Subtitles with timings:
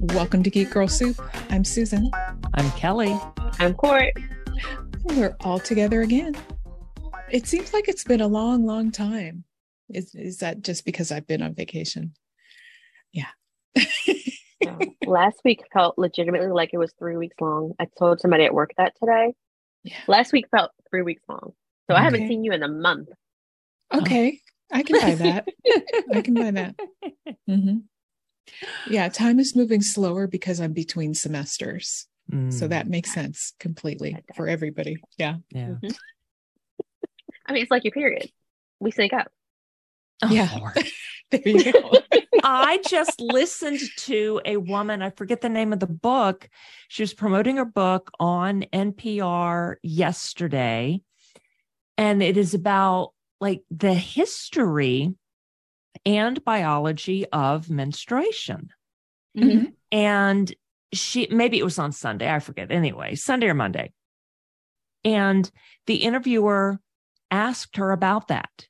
[0.00, 1.20] Welcome to Geek Girl Soup.
[1.50, 2.10] I'm Susan.
[2.54, 3.14] I'm Kelly.
[3.58, 4.14] I'm Cort.
[5.04, 6.34] We're all together again.
[7.30, 9.44] It seems like it's been a long, long time.
[9.90, 12.14] Is, is that just because I've been on vacation?
[13.12, 13.26] Yeah.
[14.62, 17.72] No, last week felt legitimately like it was three weeks long.
[17.80, 19.32] I told somebody at work that today.
[19.84, 19.96] Yeah.
[20.06, 21.54] Last week felt three weeks long.
[21.90, 23.08] So I haven't seen you in a month.
[23.92, 24.38] okay.
[24.70, 25.48] I can buy that.
[26.12, 26.74] I can buy that.
[27.48, 27.78] hmm
[28.88, 29.08] Yeah.
[29.08, 32.06] Time is moving slower because I'm between semesters.
[32.30, 34.98] So Mm, that makes sense completely for everybody.
[35.18, 35.36] Yeah.
[35.50, 35.74] yeah.
[37.46, 38.30] I mean, it's like your period.
[38.78, 39.32] We sync up.
[40.22, 40.48] Oh, Yeah.
[41.30, 41.92] There you go.
[42.42, 46.48] I just listened to a woman, I forget the name of the book.
[46.88, 51.02] She was promoting her book on NPR yesterday.
[51.96, 55.14] And it is about like the history
[56.06, 58.70] and biology of menstruation.
[59.36, 59.74] Mhm.
[59.92, 60.54] And
[60.92, 62.70] she, maybe it was on Sunday, I forget.
[62.70, 63.92] Anyway, Sunday or Monday.
[65.04, 65.50] And
[65.86, 66.80] the interviewer
[67.30, 68.66] asked her about that.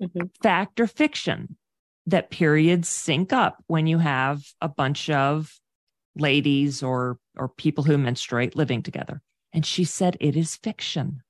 [0.00, 0.30] Mhm.
[0.42, 1.56] fact or fiction
[2.06, 5.52] that periods sync up when you have a bunch of
[6.14, 9.20] ladies or or people who menstruate living together
[9.52, 11.20] and she said it is fiction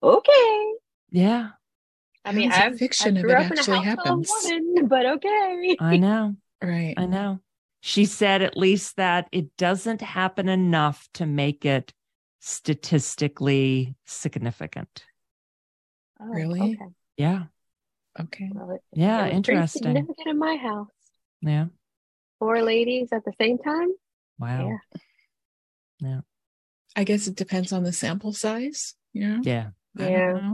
[0.00, 0.74] Okay.
[1.10, 1.50] yeah
[2.24, 3.76] I mean, How is it I've, fiction I if grew it up in a actually
[3.78, 4.28] house happens?
[4.28, 5.76] full of women, but okay.
[5.80, 6.94] i know Right.
[6.96, 7.40] i know
[7.80, 11.92] she said at least that it doesn't happen enough to make it
[12.40, 15.04] statistically significant
[16.20, 16.60] Oh, Really?
[16.60, 16.92] Okay.
[17.16, 17.44] yeah
[18.20, 18.50] Okay.
[18.54, 20.88] Well, it, yeah it interesting significant in my house.
[21.40, 21.66] yeah
[22.38, 23.88] Four ladies at the same time.
[24.38, 24.78] wow
[26.00, 26.20] Yeah.
[26.94, 28.94] I guess it depends on the sample size.
[29.12, 29.40] You know?
[29.42, 30.52] yeah I don't Yeah.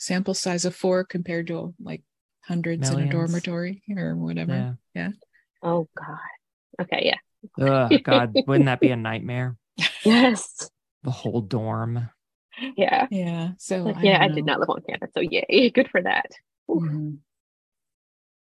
[0.00, 0.14] Know.
[0.14, 2.02] Sample size of four compared to like
[2.44, 4.78] hundreds in a dormitory or whatever.
[4.94, 5.10] yeah
[5.62, 6.82] Oh God.
[6.82, 7.02] Okay.
[7.04, 7.18] Yeah.
[7.90, 9.56] oh god wouldn't that be a nightmare
[10.04, 10.70] Yes.
[11.02, 12.08] the whole dorm
[12.76, 13.06] Yeah.
[13.10, 13.50] Yeah.
[13.58, 16.26] So Like, I yeah, I did not live on campus, so yay, good for that.
[16.70, 16.82] Oof.
[16.82, 17.18] Mhm.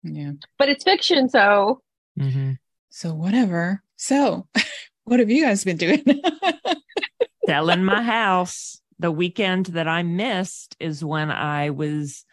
[0.02, 0.32] Yeah.
[0.58, 1.80] But it's fiction, so
[2.18, 2.52] hmm
[2.90, 3.82] So whatever.
[3.96, 4.46] So
[5.04, 6.04] what have you guys been doing?
[7.46, 8.80] selling my house.
[8.98, 12.24] The weekend that I missed is when I was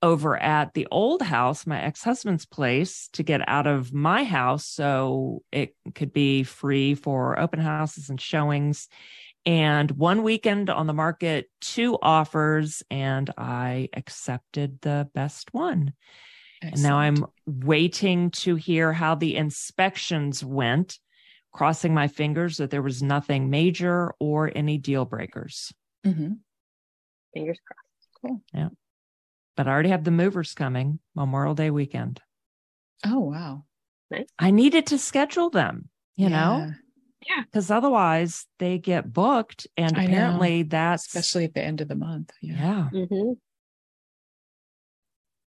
[0.00, 4.64] over at the old house, my ex husband's place, to get out of my house
[4.64, 8.88] so it could be free for open houses and showings.
[9.44, 15.94] And one weekend on the market, two offers, and I accepted the best one.
[16.60, 20.98] And now I'm waiting to hear how the inspections went,
[21.52, 25.72] crossing my fingers that there was nothing major or any deal breakers.
[26.04, 26.32] Hmm
[27.34, 28.08] fingers crossed.
[28.20, 28.42] Cool.
[28.54, 28.68] Yeah.
[29.56, 32.20] But I already have the movers coming Memorial Day weekend.
[33.04, 33.64] Oh wow.
[34.10, 34.26] Nice.
[34.38, 36.66] I needed to schedule them, you know,
[37.28, 39.66] Yeah, because otherwise they get booked.
[39.76, 40.10] And I know.
[40.14, 42.32] apparently that's especially at the end of the month.
[42.40, 42.88] Yeah.
[42.92, 43.06] yeah.
[43.06, 43.32] hmm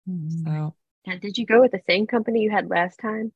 [0.09, 0.45] Mhm.
[0.45, 0.75] So
[1.07, 3.31] Now, did you go with the same company you had last time?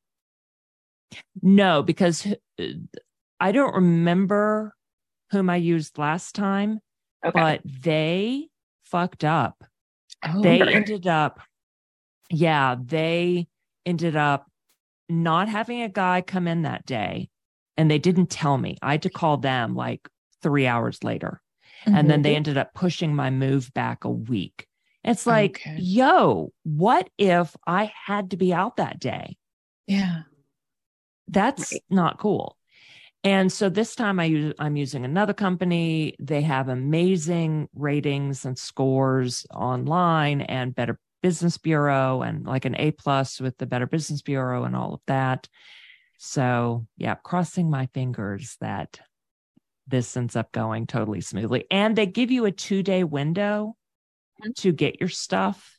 [1.42, 2.26] no, because
[2.60, 2.64] uh,
[3.40, 4.76] I don't remember
[5.32, 6.80] whom I used last time,
[7.24, 7.32] Okay.
[7.34, 8.50] but they
[8.84, 9.64] fucked up.
[10.26, 10.74] Oh, they Okay.
[10.74, 11.40] ended up
[12.30, 13.48] yeah they
[13.86, 14.50] ended up
[15.10, 17.30] not having a guy come in that day
[17.78, 20.08] and they didn't tell me i had to call them like
[20.42, 21.42] three hours later
[21.86, 22.38] and then they mm-hmm.
[22.38, 24.66] ended up pushing my move back a week
[25.04, 25.78] it's like Okay.
[25.78, 29.36] yo what if i had to be out that day
[29.88, 30.22] yeah.
[31.28, 31.84] that's Right.
[31.90, 32.58] not cool.
[33.24, 36.16] And so this time I use I'm using another company.
[36.20, 42.92] They have amazing ratings and scores online and Better Business Bureau and like an A
[42.92, 45.48] plus with the Better Business Bureau and all of that.
[46.18, 49.00] So yeah, crossing my fingers that
[49.88, 51.66] this ends up going totally smoothly.
[51.72, 53.76] And they give you a two day window
[54.44, 54.56] Mhm.
[54.56, 55.78] to get your stuff.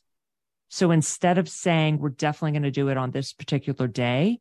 [0.69, 4.39] So instead of saying we're definitely going to do it on this particular day,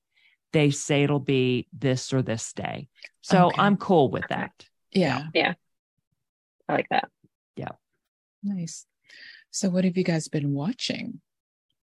[0.55, 2.89] they say it'll be this or this day.
[3.21, 3.61] So Okay.
[3.61, 4.53] I'm cool with that.
[4.93, 5.27] Yeah.
[5.35, 5.55] Yeah.
[6.69, 7.09] I like that.
[7.57, 7.73] Yeah.
[8.43, 8.87] Nice.
[9.51, 11.21] So what have you guys been watching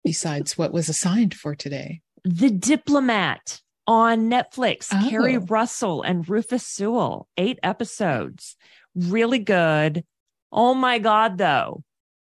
[0.04, 2.02] besides what was assigned for today?
[2.24, 5.08] The Diplomat on Netflix, Oh.
[5.08, 8.56] Keri Russell and Rufus Sewell, eight episodes.
[8.94, 10.04] Really good.
[10.50, 11.84] Oh my God, though.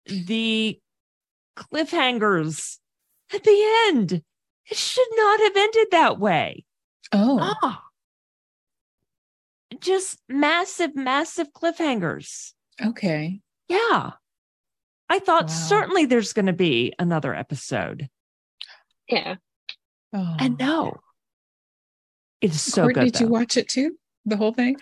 [0.07, 0.81] The
[1.57, 2.79] cliffhangers
[3.33, 4.23] at the end.
[4.71, 6.65] It should not have ended that way.
[7.13, 7.85] Oh, Ah.
[9.81, 12.53] Just massive, massive cliffhangers.
[12.85, 13.41] okay.
[13.69, 14.13] Yeah.
[15.11, 15.55] I thought Wow.
[15.55, 18.09] certainly there's going to be another episode.
[19.09, 19.37] Yeah.
[20.13, 21.01] Oh, And no.
[22.41, 23.05] It's so Cort, good.
[23.13, 23.99] did you watch it too?
[24.25, 24.77] The whole thing?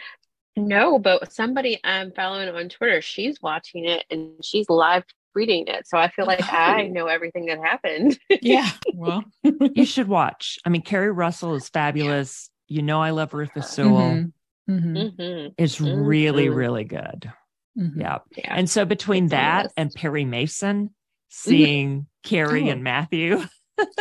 [0.56, 5.04] No, but somebody I'm following on Twitter, she's watching it and she's live
[5.36, 5.86] reading it.
[5.86, 8.18] So I feel like I know everything that happened.
[8.42, 8.68] Yeah.
[8.94, 10.58] Well, you should watch.
[10.64, 12.50] I mean, Keri Russell is fabulous.
[12.66, 13.92] You know, I love Rufus Sewell.
[14.16, 14.32] Mhm.
[14.68, 15.14] Mhm.
[15.14, 16.56] hmm It's really, Mhm.
[16.56, 17.30] really good.
[17.78, 18.00] Mhm.
[18.00, 18.18] Yeah.
[18.36, 18.54] Yeah.
[18.56, 20.94] And so between It's that and Perry Mason,
[21.28, 22.72] seeing Keri Oh.
[22.72, 23.42] and Matthew.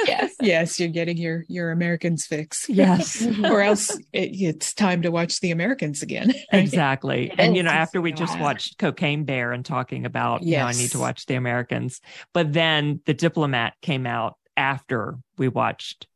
[0.05, 0.33] yes.
[0.41, 2.67] Yes, you're getting your your Americans fix.
[2.69, 3.25] Yes.
[3.43, 6.29] Or else it, it's time to watch the Americans again.
[6.29, 6.63] right?
[6.63, 7.25] Exactly.
[7.27, 10.65] It And you know, after we just watched Cocaine Bear and talking about, you know,
[10.65, 12.01] I need to watch The Americans.
[12.33, 16.07] But then The Diplomat came out after we watched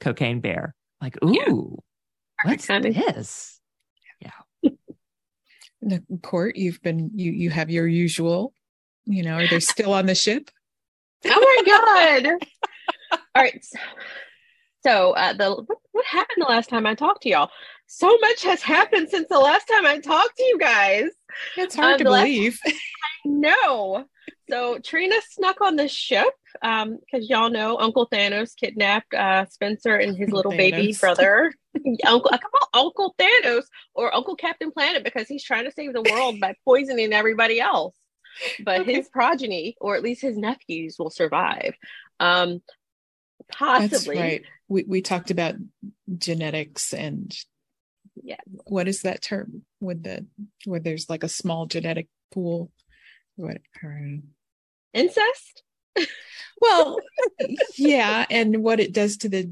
[0.00, 0.74] Cocaine Bear.
[1.00, 2.50] Like, ooh, Yeah.
[2.50, 2.92] what's timing.
[2.94, 3.54] this?
[5.80, 8.52] The Cort, you've been you you have your usual.
[9.06, 10.50] You know, are they still on the ship?
[11.24, 12.38] Oh my god!
[13.38, 13.64] All right,
[14.84, 17.50] so, uh, the what, what happened the last time I talked to y'all?
[17.86, 21.10] So much has happened since the last time I talked to you guys.
[21.56, 22.58] It's hard Um, to believe.
[22.64, 22.80] believe.
[23.24, 24.04] No,
[24.48, 26.32] so Trina snuck on the ship
[26.62, 31.52] because y'all know Uncle Thanos kidnapped uh, Spencer and his little baby brother.
[32.06, 33.64] Uncle, I call Uncle Thanos
[33.94, 37.94] or Uncle Captain Planet because he's trying to save the world by poisoning everybody else.
[38.64, 38.94] But Okay.
[38.94, 41.74] his progeny, or at least his nephews, will survive.
[42.20, 42.62] Um,
[43.58, 44.42] That's right.
[44.68, 45.54] We we talked about
[46.16, 47.34] genetics and
[48.22, 48.36] Yeah.
[48.66, 50.26] what is that term with the
[50.64, 52.70] where there's like a small genetic pool?
[53.36, 53.58] What
[54.92, 55.62] Incest?
[56.60, 56.98] well
[57.76, 59.50] yeah, and what it does to the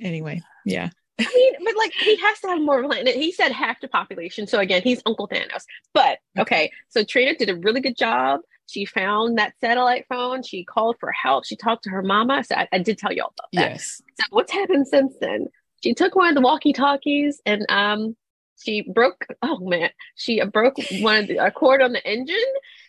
[0.00, 0.90] anyway, yeah.
[1.18, 2.92] I mean, but like he has to have more of.
[3.06, 4.46] He said half the population.
[4.46, 5.64] So again, he's Uncle Thanos.
[5.94, 8.40] But okay, so Trina did a really good job.
[8.72, 10.42] She found that satellite phone.
[10.42, 11.44] She called for help.
[11.44, 12.42] She talked to her mama.
[12.42, 13.70] So I, I did tell y'all about that.
[13.72, 14.00] Yes.
[14.18, 15.48] So what's happened since then?
[15.84, 18.16] She took one of the walkie-talkies and um
[18.64, 22.36] she broke oh man, she broke one of the a cord on the engine.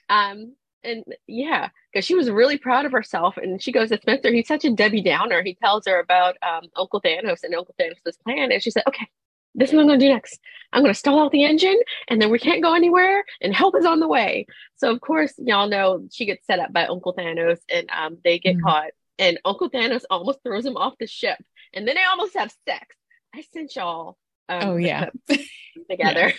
[0.09, 3.35] Um and yeah, because she was really proud of herself.
[3.35, 5.43] And she goes to Spencer, he's such a Debbie Downer.
[5.43, 8.53] He tells her about um Uncle Thanos and Uncle Thanos' plan.
[8.53, 9.09] And she said, Okay,
[9.55, 10.39] this is what I'm gonna do next.
[10.71, 13.85] I'm gonna stall out the engine and then we can't go anywhere and help is
[13.85, 14.47] on the way.
[14.77, 18.39] So of course, y'all know she gets set up by Uncle Thanos and um they
[18.39, 18.63] get Mhm.
[18.63, 21.37] caught and Uncle Thanos almost throws him off the ship
[21.73, 22.95] and then they almost have sex.
[23.35, 24.17] I sent y'all.
[24.49, 25.09] Um, Oh, yeah.
[25.89, 26.31] together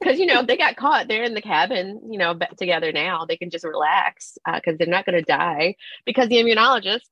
[0.00, 1.08] because you know they got caught.
[1.08, 3.24] They're in the cabin, you know, together now.
[3.26, 5.76] They can just relax because they're not going to die.
[6.06, 7.02] Because the immunologist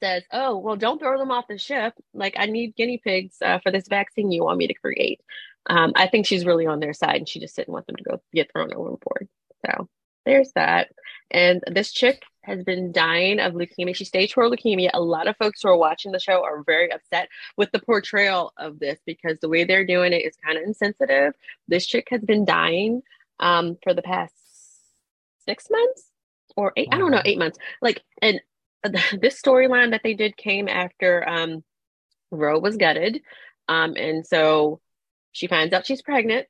[0.00, 1.94] says, "Oh, well, don't throw them off the ship.
[2.14, 5.20] Like I need guinea pigs uh, for this vaccine you want me to create."
[5.68, 8.02] Um, I think she's really on their side, and she just didn't want them to
[8.02, 9.28] go get thrown overboard.
[9.66, 9.88] So
[10.24, 10.88] there's that.
[11.30, 13.94] And this chick has been dying of leukemia.
[13.94, 14.90] She stage four leukemia.
[14.92, 18.52] A lot of folks who are watching the show are very upset with the portrayal
[18.56, 21.34] of this because the way they're doing it is kind of insensitive.
[21.68, 23.02] This chick has been dying
[23.38, 24.34] um, for the past
[25.44, 26.10] six months
[26.56, 26.88] or eight.
[26.90, 27.58] I don't know, eight months.
[27.80, 28.40] Like, and
[29.20, 31.62] this storyline that they did came after um,
[32.30, 33.20] Roe was gutted,
[33.68, 34.80] um, and so
[35.32, 36.46] she finds out she's pregnant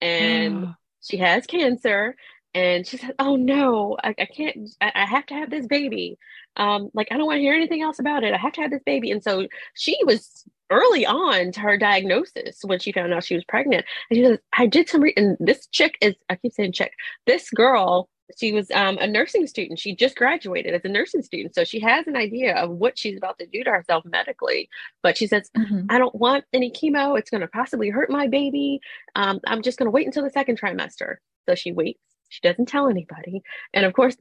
[0.00, 2.16] and she has cancer
[2.54, 6.18] and she said oh no i, I can't I, I have to have this baby.
[6.56, 8.34] Um like i don't want to hear anything else about it.
[8.34, 9.10] I have to have this baby.
[9.10, 13.44] And so she was early on to her diagnosis when she found out she was
[13.44, 13.84] pregnant.
[14.10, 16.92] And she says i did some re- and this chick is i keep saying chick
[17.26, 21.54] this girl she was um, a nursing student she just graduated as a nursing student
[21.54, 24.68] so she has an idea of what she's about to do to herself medically
[25.02, 25.86] but she says Mhm.
[25.88, 27.18] I don't want any chemo.
[27.18, 28.80] It's going to possibly hurt my baby.
[29.14, 31.16] Um, I'm just going to wait until the second trimester.
[31.48, 32.00] So she waits.
[32.28, 33.42] She doesn't tell anybody.
[33.72, 34.16] And of course,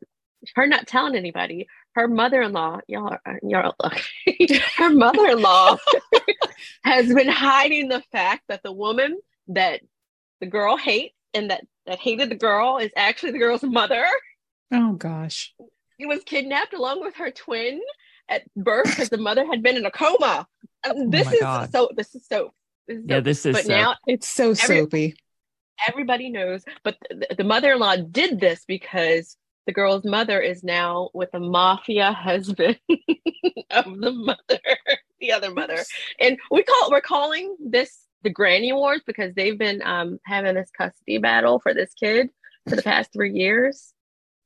[0.55, 3.74] her not telling anybody, her mother-in-law, y'all, are- y'all,
[4.77, 5.77] her mother-in-law
[6.83, 9.81] has been hiding the fact that the woman that
[10.39, 14.06] the girl hates and that that hated the girl is actually the girl's mother.
[14.74, 15.54] Oh gosh.
[16.00, 17.80] She was kidnapped along with her twin
[18.27, 20.48] at birth because the mother had been in a coma.
[20.88, 21.34] Um, this my
[21.65, 21.89] is so.
[21.96, 22.54] This is so.
[22.88, 25.15] This is Yeah, so- this is but so- now It's so Every- soapy.
[25.88, 26.63] everybody knows.
[26.84, 29.38] But the, the mother-in-law did this because
[29.68, 32.77] the girl's mother is now with a mafia husband
[33.72, 34.60] of the mother,
[35.20, 35.77] the other mother,
[36.20, 40.72] and we call we're calling this the Granny Wars because they've been um, having this
[40.75, 42.29] custody battle for this kid
[42.67, 43.94] for the past three years.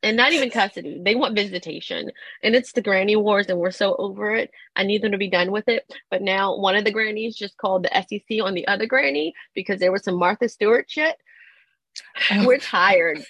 [0.01, 1.01] And not even custody.
[1.03, 2.11] They want visitation.
[2.41, 4.49] And it's the granny wars, and we're so over it.
[4.75, 5.83] I need them to be done with it.
[6.09, 9.79] But now one of the grannies just called the SEC on the other granny because
[9.79, 11.17] there was some Martha Stewart shit.
[12.31, 13.25] Oh, We're tired.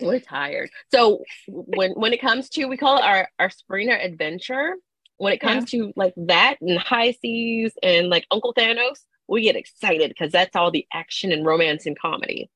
[0.00, 0.70] We're tired.
[0.90, 4.76] So when when it comes to we call it our our Springer adventure.
[5.18, 9.56] When it comes to like that and high seas and like Uncle Thanos, we get
[9.56, 12.50] excited because that's all the action and romance and comedy.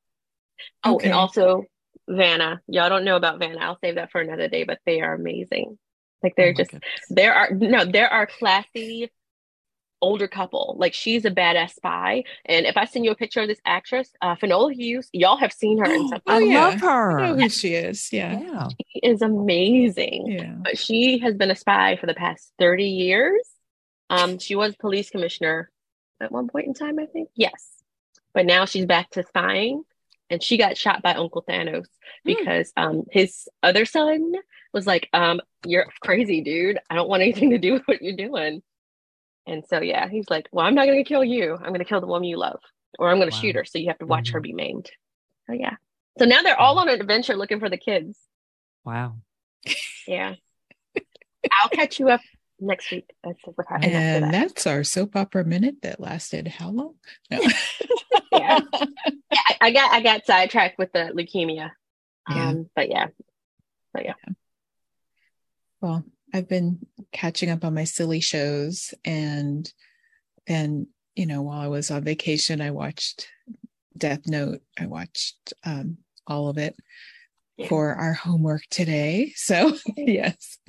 [0.85, 1.07] Oh, Okay.
[1.07, 1.65] and also
[2.09, 2.61] Vanna.
[2.69, 3.59] Y'all don't know about Vanna.
[3.61, 5.79] I'll save that for another day, but they are amazing.
[6.23, 6.91] Like they're Oh just goodness.
[7.11, 9.11] there are no, there are classy
[10.03, 10.77] older couple.
[10.79, 12.25] Like she's a badass spy.
[12.45, 15.53] And if I send you a picture of this actress, uh Finola Hughes, y'all have
[15.53, 16.23] seen her in something.
[16.27, 16.65] I Oh, yeah.
[16.69, 17.21] love her.
[17.21, 18.13] I know who she is.
[18.13, 18.39] Yeah.
[18.41, 18.69] yeah.
[18.93, 20.27] She is amazing.
[20.29, 20.55] Yeah.
[20.63, 23.49] But she has been a spy for the past 30 years.
[24.11, 25.71] Um, she was police commissioner
[26.25, 27.29] at one point in time, I think.
[27.37, 27.71] Yes.
[28.33, 29.85] But now she's back to spying
[30.31, 31.87] and she got shot by Uncle Thanos
[32.25, 34.33] because um his other son
[34.73, 36.79] was like, um, you're crazy, dude.
[36.91, 38.63] I don't want anything to do with what you're doing.
[39.47, 41.55] And so yeah, he's like, Well, I'm not gonna kill you.
[41.57, 42.61] I'm gonna kill the woman you love.
[42.99, 43.39] Or I'm gonna Wow.
[43.39, 43.65] shoot her.
[43.65, 44.45] So you have to watch her Mhm.
[44.45, 44.91] be maimed.
[45.47, 45.77] So yeah.
[46.19, 48.19] So now they're all on an adventure looking for the kids.
[48.85, 49.17] Wow.
[50.07, 50.35] Yeah.
[51.63, 52.21] I'll catch you up
[52.65, 53.11] next week.
[53.23, 54.33] That's what happened And that.
[54.33, 56.95] that's our soap opera minute that lasted how long?
[57.31, 57.41] No.
[58.33, 58.59] Yeah.
[59.33, 61.71] I, I got I got sidetracked with the leukemia.
[62.27, 62.49] But yeah.
[62.49, 62.71] Um,
[63.95, 64.15] but yeah.
[65.81, 66.81] Well, I've been
[67.13, 69.73] catching up on my silly shows and
[70.49, 73.29] then, you know, while I was on vacation, I watched
[73.97, 74.63] Death Note.
[74.79, 76.75] I watched um all of it
[77.57, 77.69] Yeah.
[77.69, 79.33] for our homework today.
[79.37, 80.59] So yes.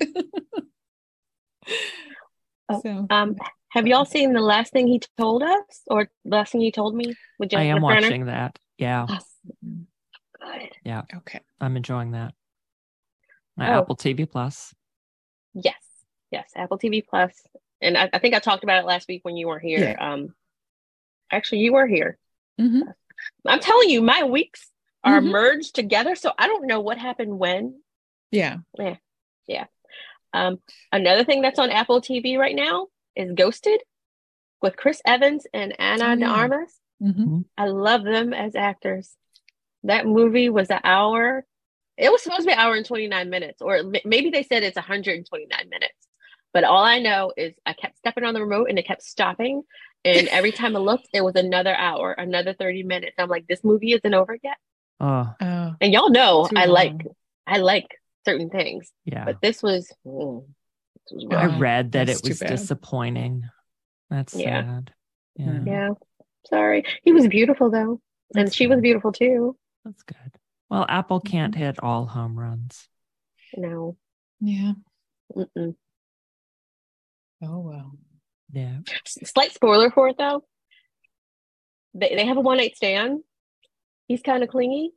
[2.68, 3.36] Oh, so Um,
[3.70, 6.94] have y'all seen the last thing he told us, or the last thing he told
[6.94, 8.58] me with I am watching that.
[8.78, 9.06] Yeah.
[9.08, 9.86] Awesome.
[10.40, 10.70] Good.
[11.16, 11.40] okay.
[11.60, 12.34] I'm enjoying that.
[13.56, 13.78] My Oh.
[13.80, 14.74] Apple TV Plus.
[15.54, 15.80] Yes,
[16.30, 17.32] yes, Apple TV Plus.
[17.80, 19.96] And I, I think I talked about it last week when you weren't here.
[19.98, 20.34] Um,
[21.30, 22.18] actually, you were here.
[22.60, 22.82] Mhm.
[23.46, 24.70] I'm telling you, my weeks
[25.04, 25.30] are Mhm.
[25.30, 27.82] merged together, so I don't know what happened when.
[28.30, 28.58] Yeah.
[28.78, 28.96] Yeah.
[29.46, 29.66] Yeah.
[30.32, 30.58] Um,
[30.92, 33.80] another thing that's on Apple TV right now is Ghosted
[34.62, 36.30] with Chris Evans and Ana Oh, de yeah.
[36.32, 36.74] Armas.
[37.02, 37.44] Mhm.
[37.58, 39.14] I love them as actors.
[39.84, 41.44] That movie was an hour.
[41.96, 44.76] It was supposed to be an hour and 29 minutes, or maybe they said it's
[44.76, 45.94] 129 minutes.
[46.52, 49.62] But all I know is I kept stepping on the remote and it kept stopping.
[50.04, 53.16] And every time I looked, it was another hour, another 30 minutes.
[53.18, 54.56] I'm like, this movie isn't over yet.
[55.00, 57.06] Oh, Oh, And y'all know Too I like.
[57.46, 57.88] I like
[58.26, 58.92] certain things.
[59.06, 59.24] yeah.
[59.24, 60.44] But this was, mm,
[61.10, 63.48] this was I read that that's it was disappointing.
[64.10, 64.62] That's Yeah.
[64.62, 64.92] sad.
[65.36, 65.46] Yeah.
[65.46, 65.66] Mm.
[65.66, 65.88] Yeah.
[66.46, 66.84] Sorry.
[67.02, 68.00] He was beautiful though.
[68.34, 69.56] And That's she was beautiful too.
[69.84, 70.32] That's good.
[70.68, 71.62] Well, Apple can't Mm-hmm.
[71.62, 72.88] hit all home runs.
[73.56, 73.96] No.
[74.40, 74.72] yeah.
[75.34, 75.74] Mm-mm.
[77.42, 77.92] Oh well.
[78.52, 78.78] Yeah.
[79.06, 80.44] Slight spoiler for it though.
[81.94, 83.20] They they have a one night stand.
[84.08, 84.90] He's kind of clingy.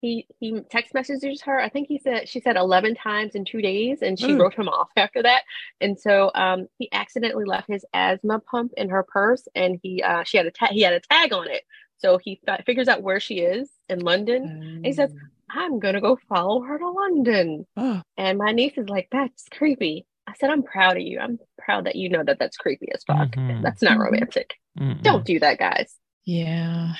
[0.00, 1.60] He he text messages her.
[1.60, 4.38] I think he said she said eleven times in two days, and she Ooh.
[4.38, 5.42] wrote him off after that.
[5.80, 10.24] And so um he accidentally left his asthma pump in her purse, and he uh
[10.24, 11.62] she had a ta- he had a tag on it.
[11.98, 14.44] So he fi- figures out where she is in London.
[14.44, 15.12] and he says,
[15.50, 17.66] I'm gonna go follow her to London.
[17.76, 20.06] Oh, And my niece is like, that's creepy.
[20.26, 21.18] I said, I'm proud of you.
[21.18, 23.32] I'm proud that you know that that's creepy as fuck.
[23.32, 23.62] Mhm.
[23.62, 24.04] That's not Mhm.
[24.04, 24.54] romantic.
[24.78, 25.02] Mm-mm.
[25.02, 25.94] Don't do that, guys.
[26.24, 26.92] yeah.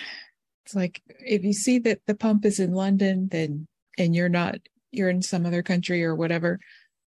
[0.70, 3.66] It's like if you see that the pump is in London, then
[3.98, 4.54] and you're not,
[4.92, 6.60] you're in some other country or whatever,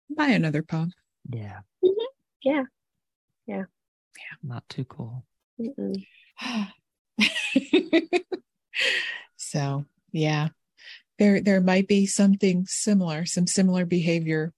[0.10, 0.93] buy another pump.
[1.29, 1.60] Yeah.
[2.41, 2.63] Yeah.
[3.46, 3.63] Yeah.
[3.67, 4.36] Yeah.
[4.41, 5.25] Not too cool.
[9.36, 10.50] So yeah,
[11.20, 14.53] there there might be something similar, some similar behavior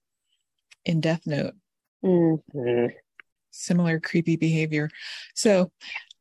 [0.84, 1.54] in Death Note,
[2.04, 2.92] Mhm.
[3.50, 4.88] similar creepy behavior.
[5.34, 5.72] So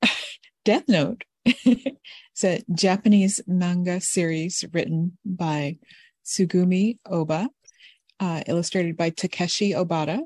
[0.65, 1.23] Death Note
[1.65, 5.77] is a Japanese manga series written by
[6.25, 7.47] Tsugumi Ohba,
[8.19, 10.21] uh, illustrated by Takeshi Obata,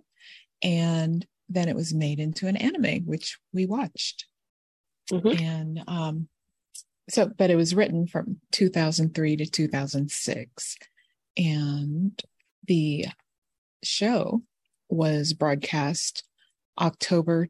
[0.63, 4.25] and then it was made into an anime, which we watched.
[5.11, 5.41] Mhm.
[5.41, 6.27] and um
[7.09, 10.77] so but it was written from 2003 to 2006
[11.37, 12.21] and
[12.67, 13.05] the
[13.83, 14.43] show
[14.89, 16.25] was broadcast
[16.77, 17.47] october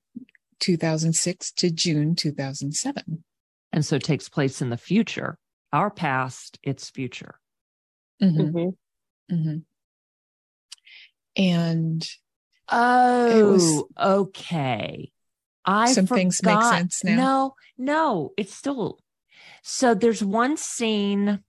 [0.59, 3.23] 2006 to june 2007
[3.73, 5.37] And so it takes place in the future.
[5.73, 7.39] Our past, its future.
[8.21, 8.77] Mhm, Mhm.
[9.31, 9.63] mhm.
[11.35, 12.07] and
[12.69, 15.11] Oh, was- okay.
[15.65, 17.15] I Some things make sense now.
[17.15, 18.99] No, no, it's still.
[19.61, 21.43] So there's one scene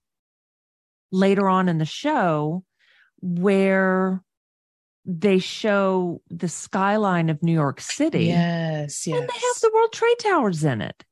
[1.11, 2.63] later on in the show
[3.21, 4.23] where
[5.05, 9.91] they show the skyline of New York City yes yes and they have the World
[9.91, 11.03] Trade Towers in it.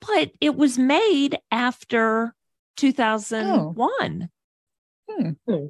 [0.00, 2.34] But it was made after
[2.76, 4.28] 2001.
[5.10, 5.30] Hmm.
[5.46, 5.66] Hmm.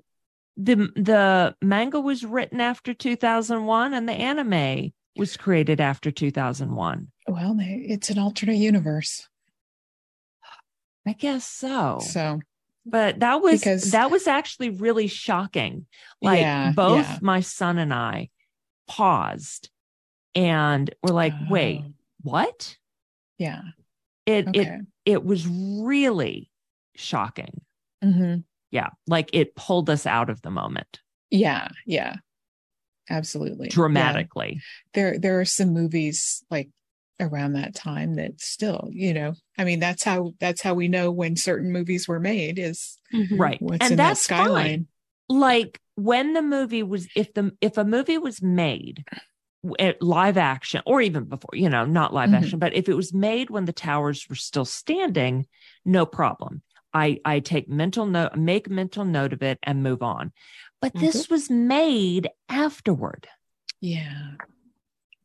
[0.57, 7.09] The the manga was written after 2001 and the anime was created after 2001.
[7.29, 9.29] Well, it's an alternate universe.
[11.07, 12.01] I guess so.
[12.03, 12.41] So
[12.85, 15.87] But that was Because- that was actually really shocking.
[16.21, 17.19] Like Yeah, both yeah.
[17.23, 18.29] my son and I
[18.89, 19.71] paused
[20.35, 21.93] and were like, wait, Oh,
[22.23, 22.77] what?
[23.39, 23.63] yeah.
[24.29, 24.79] It it Okay.
[25.05, 26.51] it was really
[26.95, 27.63] shocking.
[28.03, 28.37] hmm
[28.71, 28.91] Yeah.
[29.07, 31.69] Like it pulled us out of the moment Yeah.
[31.87, 32.17] Yeah.
[33.11, 33.69] Absolutely.
[33.69, 33.75] Yeah.
[33.75, 34.61] dramatically.
[34.93, 36.69] There, there are some movies like
[37.21, 41.11] around that time that still, you know, I mean, that's how that's how we know
[41.11, 42.99] when certain movies were made is
[43.33, 43.61] Right.
[43.63, 44.55] what's and in that's that skyline.
[44.67, 44.87] fine.
[45.31, 49.23] Like when the movie was if the if a movie was made at
[50.01, 52.35] live action or even before, you know, not live Mhm.
[52.35, 55.47] action, but if it was made when the towers were still standing,
[55.85, 56.63] no problem.
[56.95, 60.33] I I take mental note, make mental note of it and move on.
[60.81, 61.07] But Mm-hmm.
[61.07, 63.27] this was made afterward.
[63.81, 64.33] Yeah.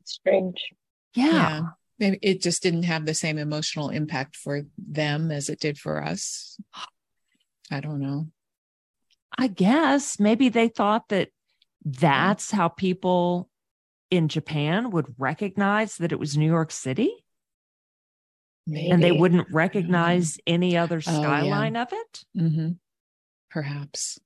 [0.03, 0.73] Strange.
[1.13, 1.61] Yeah.
[1.99, 6.03] Maybe it just didn't have the same emotional impact for them as it did for
[6.03, 6.59] us.
[7.71, 8.27] I don't know.
[9.37, 11.29] I guess maybe they thought that
[11.85, 13.49] that's how people
[14.13, 17.11] in Japan would recognize that it was New York City
[18.67, 18.91] Maybe.
[18.91, 21.17] and they wouldn't recognize any other Oh, yeah.
[21.21, 22.23] skyline of it.
[22.37, 22.69] hmm
[23.49, 24.19] Perhaps.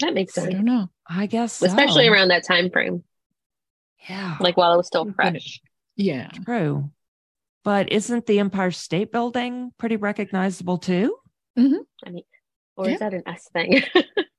[0.00, 0.48] That makes sense.
[0.48, 0.88] I don't know.
[1.08, 1.66] I guess so.
[1.66, 3.02] Especially around that time frame,
[4.08, 5.60] yeah, like while it was still fresh.
[5.96, 6.28] Yeah.
[6.44, 6.90] true.
[7.64, 11.16] But isn't the Empire State Building pretty recognizable too?
[11.56, 11.60] I
[12.10, 12.22] mean,
[12.76, 12.94] or Yeah.
[12.94, 13.82] is that an S thing?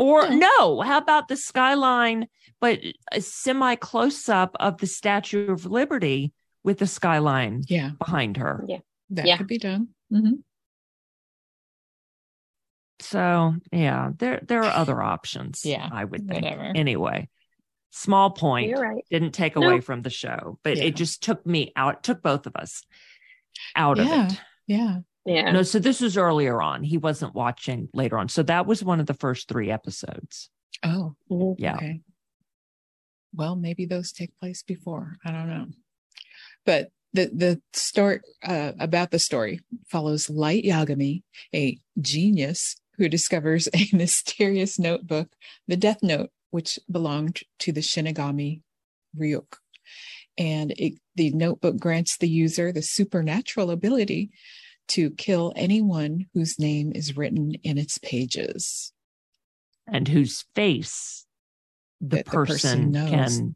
[0.00, 0.36] Or No.
[0.38, 2.26] no, how about the skyline,
[2.58, 2.80] but
[3.12, 6.32] a semi close up of the Statue of Liberty
[6.64, 7.90] with the skyline Yeah.
[7.98, 8.64] behind her?
[8.66, 8.78] Yeah.
[9.10, 9.36] That Yeah.
[9.36, 9.88] could be done.
[10.08, 10.36] hmm
[13.00, 15.62] So yeah, there there are other options.
[15.64, 16.44] Yeah, I would think.
[16.44, 16.72] whatever.
[16.74, 17.28] Anyway,
[17.90, 18.68] small point.
[18.70, 19.04] You're right.
[19.10, 19.66] Didn't take No.
[19.66, 20.84] away from the show, but Yeah.
[20.84, 22.02] it just took me out.
[22.02, 22.84] Took both of us
[23.76, 24.26] out Yeah.
[24.26, 24.40] of it.
[24.66, 24.98] Yeah.
[25.26, 25.52] Yeah.
[25.52, 26.82] No, so this was earlier on.
[26.82, 28.28] He wasn't watching later on.
[28.28, 30.50] So that was one of the first three episodes.
[30.82, 31.56] Oh, Mhm.
[31.58, 31.76] Yeah.
[31.76, 32.00] okay.
[33.34, 35.16] Well, maybe those take place before.
[35.24, 35.66] I don't know.
[36.66, 41.22] But the the story uh, about the story follows Light Yagami,
[41.54, 45.28] a genius who discovers a mysterious notebook,
[45.68, 48.62] the Death Note, which belonged to the Shinigami
[49.18, 49.56] Ryuk.
[50.38, 54.30] And it, the notebook grants the user the supernatural ability
[54.90, 58.92] to kill anyone whose name is written in its pages.
[59.86, 61.26] And whose face
[62.00, 63.10] the That the person person, knows.
[63.10, 63.54] can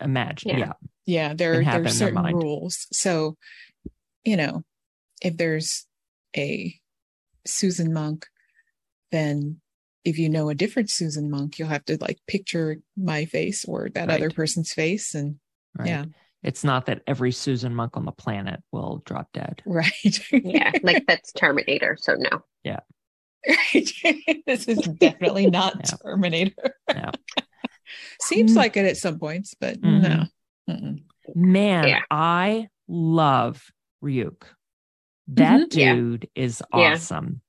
[0.00, 0.50] imagine.
[0.50, 0.58] Yeah.
[0.58, 0.72] Yeah.
[1.06, 3.36] yeah there, there are certain rules so
[4.24, 4.64] you know
[5.22, 5.86] if there's
[6.36, 6.74] a
[7.46, 8.26] susan monk
[9.12, 9.60] then
[10.04, 13.88] if you know a different susan monk you'll have to like picture my face or
[13.94, 15.36] that other person's face and
[15.78, 15.88] Right.
[15.88, 16.04] Yeah.
[16.46, 19.62] It's not that every Susan Monk on the planet will drop dead.
[19.66, 19.92] right
[20.32, 20.72] Yeah.
[20.82, 21.96] Like that's Terminator.
[22.00, 22.42] So no.
[22.62, 22.80] Yeah.
[23.48, 24.42] Right.
[24.46, 25.96] this is definitely not Yeah.
[26.02, 27.10] terminator No.
[28.20, 28.56] seems Mm.
[28.56, 30.02] like it at some points but Mhm.
[30.02, 30.24] no
[30.72, 31.02] Mm-mm.
[31.34, 32.00] Man, Yeah.
[32.10, 33.70] I love
[34.02, 34.42] Ryuk.
[35.28, 35.76] That Mhm.
[35.76, 35.94] Yeah.
[35.94, 37.40] dude is awesome.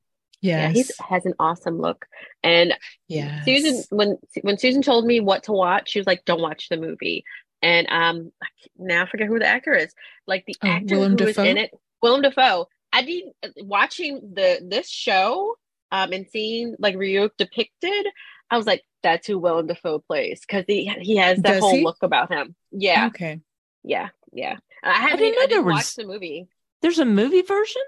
[0.42, 0.70] Yeah.
[0.72, 2.06] yes He has an awesome look.
[2.44, 2.74] And
[3.08, 6.70] yes Susan, when when Susan told me what to watch, she was like, "Don't watch
[6.70, 7.24] the movie."
[7.62, 8.32] And um,
[8.78, 9.94] now I forget who the actor is.
[10.28, 11.50] Like the Oh, actor Willem who was Dafoe?
[11.50, 12.68] in it, Willem Dafoe.
[12.94, 13.24] I did
[13.58, 15.56] watching the this show,
[15.92, 18.08] um, and seeing like Ryuk depicted.
[18.50, 21.76] I was like, "That's who Willem Dafoe plays," because he he has that Does whole
[21.76, 21.84] he?
[21.84, 22.56] look about him.
[22.72, 23.42] Yeah, okay
[23.84, 24.58] yeah, yeah.
[24.84, 25.20] I haven't.
[25.20, 26.48] didn't I know didn't, there watch was- the movie.
[26.82, 27.82] There's a movie version?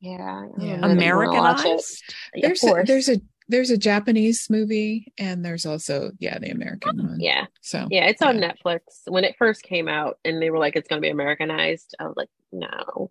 [0.00, 0.76] Yeah, Yeah.
[0.76, 1.66] know that I wanna watch it.
[1.68, 2.02] Americanized?
[2.34, 6.96] Yeah, there's a, there's a there's a Japanese movie and there's also yeah the American
[6.98, 7.20] one.
[7.20, 7.46] yeah.
[7.60, 8.80] So Yeah, it's on Netflix.
[9.06, 12.04] When it first came out and they were like, it's going to be Americanized, I
[12.04, 13.10] was like, no.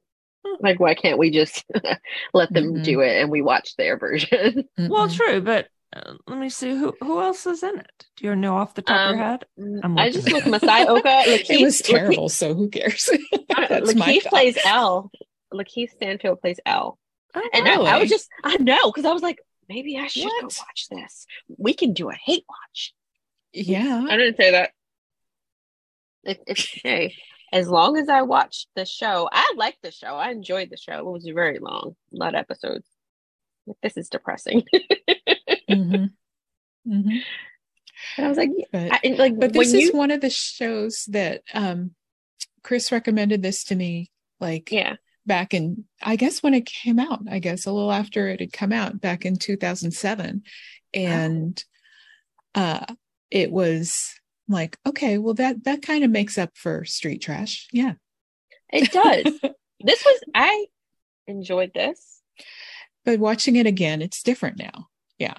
[0.60, 1.64] Like, why can't we just
[2.34, 2.84] let them Mhm.
[2.84, 4.68] do it and we watch their version?
[4.78, 5.16] Well, Mm-mm.
[5.16, 8.06] true, but uh, let me see who who else is in it.
[8.18, 9.46] Do you know off the top of Um, your head?
[9.84, 10.48] I'm I just it looked.
[10.48, 11.08] Masi Oka.
[11.28, 13.10] Lakeith, it was terrible, so who cares?
[13.12, 14.30] Lakeith, That's my Lakeith thought.
[14.32, 15.12] plays L.
[15.54, 16.98] Lakeith Stanfield plays L.
[17.36, 19.38] Oh, And I, I was just, I know, because I was like,
[19.74, 21.26] maybe I should go watch this.
[21.58, 22.94] We can do a hate watch.
[23.54, 24.06] yeah.
[24.10, 24.72] I didn't say that.
[26.24, 27.16] It, it's hey,
[27.52, 30.16] as long as I watched the show, I liked the show.
[30.16, 31.00] I enjoyed the show.
[31.00, 32.86] It was very long, a lot of episodes.
[33.82, 34.64] This is depressing.
[35.70, 36.06] hmm
[36.86, 37.18] hmm
[38.18, 41.06] And I was like, But I, like but this you, is one of the shows
[41.10, 41.92] that um
[42.64, 44.96] Chris recommended this to me like yeah,
[45.32, 48.52] back in I guess when it came out, I guess a little after it had
[48.52, 50.44] come out back in 2007
[50.94, 51.64] and
[52.54, 52.86] uh
[53.30, 54.14] it was
[54.50, 57.70] like okay, well that that kind of makes up for Street Trash.
[57.72, 57.94] Yeah.
[58.74, 59.40] It does.
[59.80, 60.66] this was I
[61.28, 62.22] enjoyed this.
[63.06, 64.88] but watching it again, it's different now.
[65.18, 65.38] Yeah.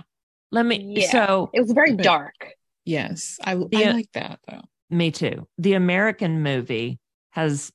[0.50, 0.94] Let me.
[0.96, 1.11] Yeah.
[1.11, 2.55] So It was very But- dark.
[2.87, 3.37] Yes.
[3.44, 3.92] I, I Yeah.
[3.92, 4.62] like that though.
[4.88, 5.46] me too.
[5.59, 6.98] The American movie
[7.31, 7.70] has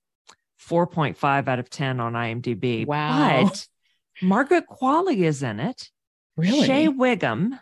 [0.60, 2.86] 4.5 out of 10 on IMDb.
[2.86, 3.44] Wow.
[3.44, 3.68] But
[4.22, 5.90] Margaret Qualley is in it.
[6.36, 6.66] Really?
[6.66, 7.60] Shea Whigham.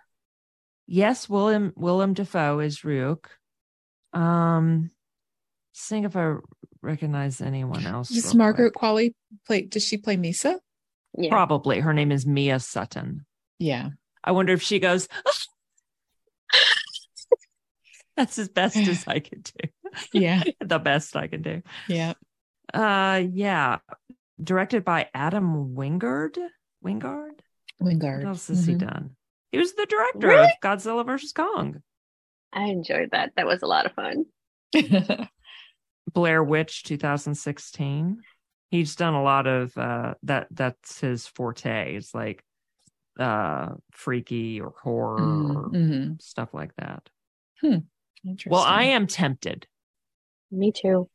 [0.88, 3.26] Yes, William Willem Dafoe is Ryuk.
[4.14, 4.92] Um,
[5.74, 6.36] seeing if I
[6.82, 8.10] recognize anyone else.
[8.10, 8.82] Does Margaret quick.
[8.82, 9.14] Qualley
[9.46, 9.64] play?
[9.64, 10.60] Does she play Misa?
[11.18, 11.30] Yeah.
[11.30, 11.80] Probably.
[11.80, 13.26] Her name is Mia Sutton.
[13.60, 13.90] Yeah.
[14.24, 15.08] I wonder if she goes.
[18.18, 19.70] That's as best as I could do.
[20.14, 20.44] Yeah.
[20.62, 21.62] the best I can do.
[21.88, 22.14] Yeah.
[22.76, 23.78] Uh, yeah.
[24.44, 26.38] Directed by Adam Wingard.
[26.84, 27.40] Wingard.
[27.82, 28.18] Wingard.
[28.20, 28.80] What else has he Mhm.
[28.80, 29.16] done?
[29.52, 30.46] He was the director Really?
[30.48, 31.82] of Godzilla versus Kong.
[32.52, 33.32] I enjoyed that.
[33.38, 34.26] That was a lot of fun.
[36.14, 38.22] Blair Witch 2016.
[38.72, 41.96] He's done a lot of uh that that's his forte.
[41.96, 42.44] It's like
[43.20, 46.22] uh freaky or horror or Mhm.
[46.22, 47.10] stuff like that.
[47.64, 48.52] Interesting.
[48.52, 49.68] Well, I am tempted.
[50.52, 51.10] Me too.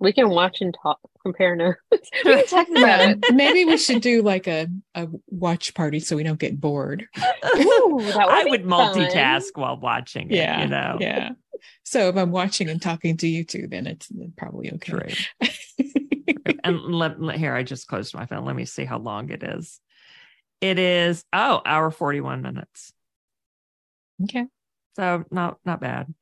[0.00, 1.78] We can watch and talk, compare notes.
[2.24, 3.34] we can talk about Yeah, it.
[3.34, 7.06] maybe we should do like a, a watch party so we don't get bored.
[7.56, 8.70] Ooh, would I would fun.
[8.96, 10.62] multitask while watching it, Yeah.
[10.62, 10.98] you know.
[11.00, 11.30] Yeah.
[11.84, 14.92] So if I'm watching and talking to you two, then it's probably okay.
[14.92, 15.48] True.
[16.64, 18.44] and let, let- here, I just closed my phone.
[18.44, 19.80] Let me see how long it is.
[20.60, 22.92] It is oh, hour 41 minutes.
[24.24, 24.46] okay.
[24.96, 26.12] So not not bad.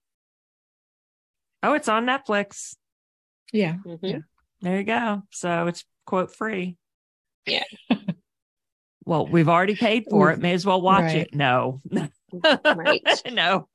[1.63, 2.77] Oh, it's on Netflix.
[3.53, 3.77] Yeah.
[3.85, 4.25] Mhm.
[4.63, 5.23] There you go.
[5.33, 6.77] So it's quote free.
[7.47, 7.65] Yeah.
[9.05, 10.41] well, we've already paid for it.
[10.41, 11.17] May as well watch Right.
[11.19, 11.35] it.
[11.35, 11.81] No.
[12.65, 13.03] Right.
[13.33, 13.69] no.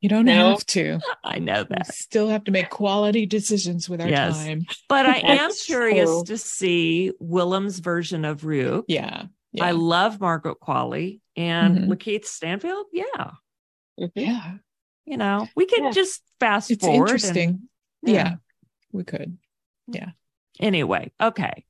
[0.00, 0.50] You don't No.
[0.50, 0.98] have to.
[1.22, 1.94] I know We that.
[1.94, 4.36] still have to make quality decisions with our Yes.
[4.44, 4.66] time.
[4.88, 6.24] But I am curious true.
[6.26, 8.84] to see Willem's version of Ryuk.
[8.88, 9.24] Yeah.
[9.52, 9.64] Yeah.
[9.64, 11.88] I love Margaret Qualley and Mhm.
[11.88, 12.86] Lakeith Stanfield.
[12.92, 13.04] Yeah.
[14.00, 14.10] Mhm.
[14.16, 14.54] yeah.
[15.06, 15.90] You know, we can Yeah.
[15.92, 16.98] just fast It's forward.
[16.98, 17.68] and- interesting.
[18.02, 18.36] yeah.
[18.92, 19.38] We could.
[19.86, 20.10] Yeah.
[20.60, 21.64] Anyway, okay.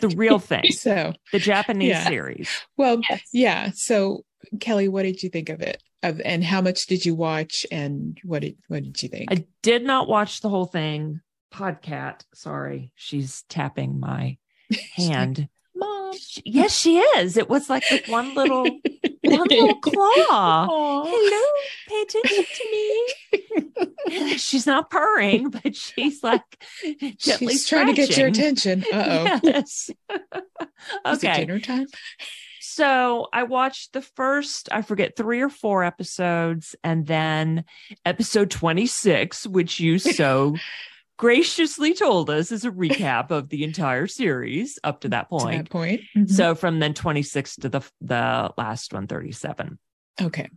[0.00, 2.08] The real thing, So, the Japanese Yeah.
[2.08, 2.48] series.
[2.76, 3.22] well, Yes.
[3.32, 3.70] yeah.
[3.74, 4.24] So,
[4.60, 5.82] Kelly, what did you think of it?
[6.02, 7.64] Of and how much did you watch?
[7.70, 9.32] And what did what did you think?
[9.32, 11.20] I did not watch the whole thing.
[11.52, 14.36] Podcat, sorry, she's tapping my
[14.96, 15.48] hand.
[15.74, 16.12] Mom.
[16.18, 17.36] She- yes, she is.
[17.36, 18.66] It was like with one little
[19.24, 20.66] one little claw.
[20.70, 21.04] Aw.
[21.06, 21.42] Hello,
[21.88, 24.36] pay attention to me.
[24.38, 26.42] she's not purring, but she's like
[27.16, 28.84] gently She's trying to get your attention.
[28.92, 29.40] Uh oh.
[29.42, 29.90] Yes.
[31.06, 31.40] Is it okay.
[31.40, 31.86] dinner time?
[32.60, 37.64] So I watched the first, I forget, three or four episodes, and then
[38.04, 40.56] episode 26, which you so
[41.16, 45.64] graciously told us is a recap of the entire series up to that To point.
[45.64, 46.00] that point.
[46.16, 46.28] Mhm.
[46.30, 49.78] So from then 26 to the the last one, 37.
[50.20, 50.48] okay.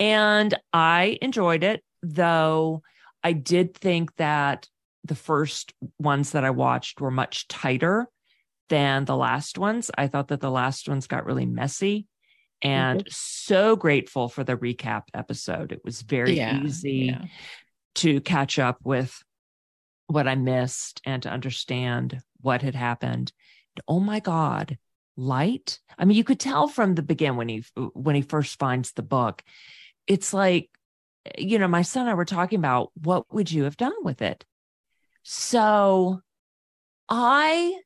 [0.00, 2.82] And I enjoyed it, though
[3.22, 4.68] I did think that
[5.04, 8.08] the first ones that I watched were much tighter
[8.68, 9.90] than the last ones.
[9.96, 12.06] I thought that the last ones got really messy
[12.62, 15.70] and so grateful for the recap episode.
[15.72, 17.24] It was very Yeah, easy yeah.
[17.96, 19.22] to catch up with
[20.06, 23.32] what I missed and to understand what had happened.
[23.88, 24.78] Oh my God,
[25.16, 25.78] light.
[25.98, 29.02] I mean, you could tell from the begin when he when he first finds the
[29.02, 29.42] book.
[30.06, 30.68] It's like,
[31.38, 34.22] you know, my son and I were talking about what would you have done with
[34.22, 34.44] it?
[35.22, 36.20] So
[37.08, 37.80] I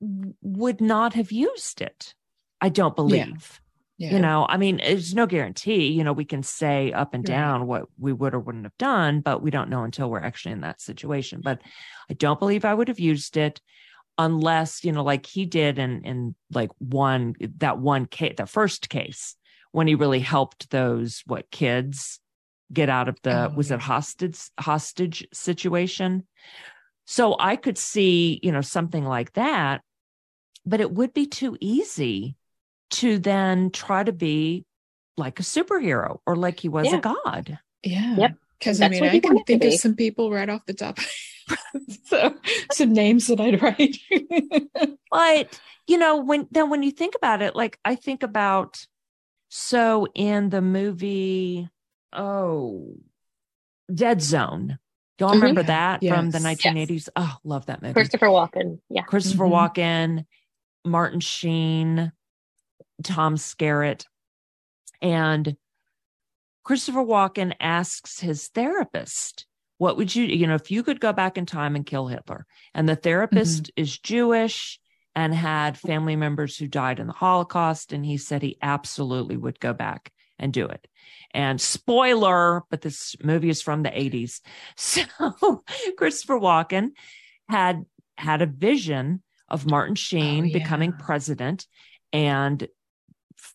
[0.00, 2.14] would not have used it.
[2.60, 3.60] I don't believe
[4.00, 4.14] Yeah.
[4.14, 7.34] you know i mean there's no guarantee you know we can say up and Right.
[7.34, 10.52] down what we would or wouldn't have done but we don't know until we're actually
[10.52, 11.60] in that situation but
[12.08, 13.60] i don't believe i would have used it
[14.16, 18.88] unless you know like he did in in like one that one case the first
[18.88, 19.36] case
[19.72, 22.20] when he really helped those what kids
[22.72, 23.76] get out of the Oh, was yeah.
[23.76, 26.26] it hostage hostage situation
[27.04, 29.82] so i could see you know something like that
[30.64, 32.34] but it would be too easy
[32.90, 34.64] to then try to be
[35.16, 36.96] like a superhero or like he was Yeah.
[36.96, 37.58] a god.
[37.82, 38.16] Yeah.
[38.16, 38.34] Yep.
[38.58, 40.98] Because I mean, I can think of some people right off the top.
[42.04, 42.34] so
[42.72, 43.96] some names that I'd write.
[45.10, 48.86] But you know, when then when you think about it, like I think about
[49.48, 51.68] so in the movie,
[52.12, 52.96] oh,
[53.92, 54.78] Dead Zone.
[55.18, 55.40] Y'all Mhm.
[55.40, 56.44] remember that from the Yes.
[56.62, 57.08] 1980s?
[57.16, 57.94] Oh, love that movie.
[57.94, 58.78] Christopher Walken.
[58.88, 59.02] Yeah.
[59.02, 59.50] Christopher Mhm.
[59.74, 60.26] Walken,
[60.84, 62.12] Martin Sheen,
[63.02, 64.04] Tom Skerritt,
[65.02, 65.56] and
[66.64, 69.46] Christopher Walken asks his therapist,
[69.78, 72.46] what would you, you know, if you could go back in time and kill Hitler
[72.74, 73.82] and the therapist Mm-hmm.
[73.82, 74.78] is Jewish
[75.14, 79.58] and had family members who died in the Holocaust, and he said he absolutely would
[79.58, 80.86] go back and do it.
[81.32, 84.40] And spoiler, but this movie is from the 80s.
[84.76, 85.64] So
[85.96, 86.90] Christopher Walken
[87.48, 87.84] had
[88.16, 90.58] had a vision of Martin Sheen Oh, yeah.
[90.58, 91.66] becoming president
[92.12, 92.68] and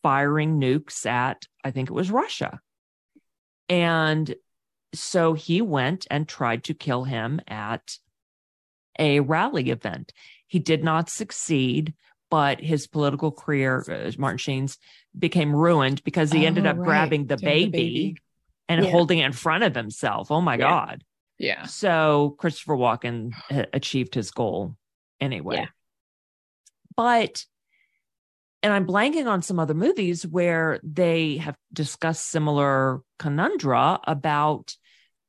[0.06, 2.60] firing nukes at, I think it was Russia.
[3.70, 4.36] And
[4.94, 7.98] so he went and tried to kill him at
[9.00, 10.13] a rally event.
[10.46, 11.96] He did not succeed,
[12.30, 14.78] but his political career, uh, Martin Sheen's,
[15.18, 16.86] became ruined because he ended Oh, up right.
[16.86, 18.18] grabbing the Doing baby,
[18.70, 18.91] and Yeah.
[18.91, 20.30] holding it in front of himself.
[20.30, 20.70] Oh my Yeah.
[20.70, 21.04] God.
[21.39, 21.65] Yeah.
[21.65, 24.76] So Christopher Walken ha- achieved his goal
[25.20, 25.56] anyway.
[25.56, 25.68] Yeah.
[26.96, 27.46] But,
[28.65, 34.75] and I'm blanking on some other movies where they have discussed similar conundra about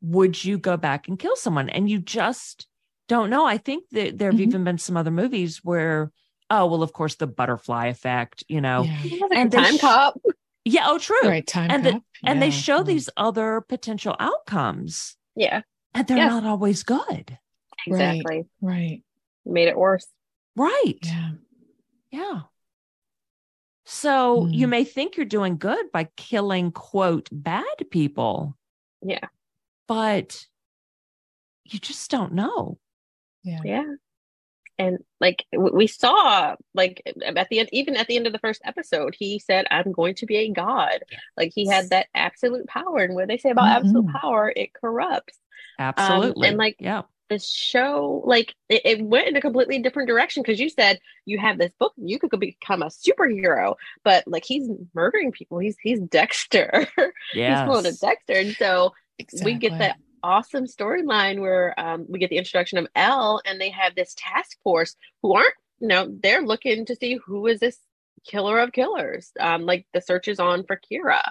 [0.00, 1.68] would you go back and kill someone?
[1.68, 2.66] And you just
[3.08, 3.44] don't know.
[3.44, 4.44] I think that there have Mhm.
[4.48, 6.10] even been some other movies where,
[6.48, 8.84] oh, well, of course, the butterfly effect, you know.
[8.84, 9.18] Yeah.
[9.32, 10.18] And time sh- cop.
[10.64, 11.20] Yeah, oh, true.
[11.28, 11.46] Right.
[11.46, 12.02] Time And the- cop.
[12.24, 12.86] And they show Mm.
[12.86, 15.60] these other potential outcomes, Yeah,
[15.92, 16.28] and they're Yeah.
[16.28, 16.98] not always good.
[16.98, 17.36] Right.
[17.86, 18.46] exactly.
[18.62, 19.02] Right.
[19.44, 20.06] Made it worse.
[20.56, 20.98] Right.
[21.02, 21.30] Yeah.
[22.10, 22.40] Yeah.
[23.86, 24.70] So you Mm.
[24.70, 28.56] may think you're doing good by killing, quote, bad people,
[29.00, 29.28] Yeah,
[29.86, 30.44] but
[31.64, 32.78] you just don't know.
[33.44, 33.60] Yeah.
[33.64, 33.94] yeah.
[34.78, 38.60] And like we saw, like at the end, even at the end of the first
[38.64, 41.02] episode, he said, "I'm going to be a god."
[41.36, 44.20] Like he had that absolute power, and what they say about absolute Mhm.
[44.20, 45.38] power, it corrupts.
[45.78, 46.48] Absolutely.
[46.48, 47.02] and, like, yeah.
[47.28, 51.38] The show like it, it went in a completely different direction because you said you
[51.38, 55.58] have this book you could become a superhero but like he's murdering people.
[55.58, 56.86] He's he's dexter.
[57.32, 58.34] He's pulling a dexter.
[58.34, 59.52] And so Exactly.
[59.52, 63.70] we get that awesome storyline where um, we get the introduction of L and they
[63.70, 67.78] have this task force who aren't you know they're looking to see who is this
[68.24, 69.32] killer of killers.
[69.40, 71.22] Um like the search is on for Kira.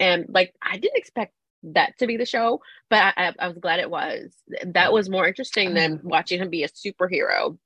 [0.00, 1.34] And like I didn't expect
[1.72, 4.34] that to be the show but I, I, I was glad it was
[4.66, 7.56] that was more interesting than watching him be a superhero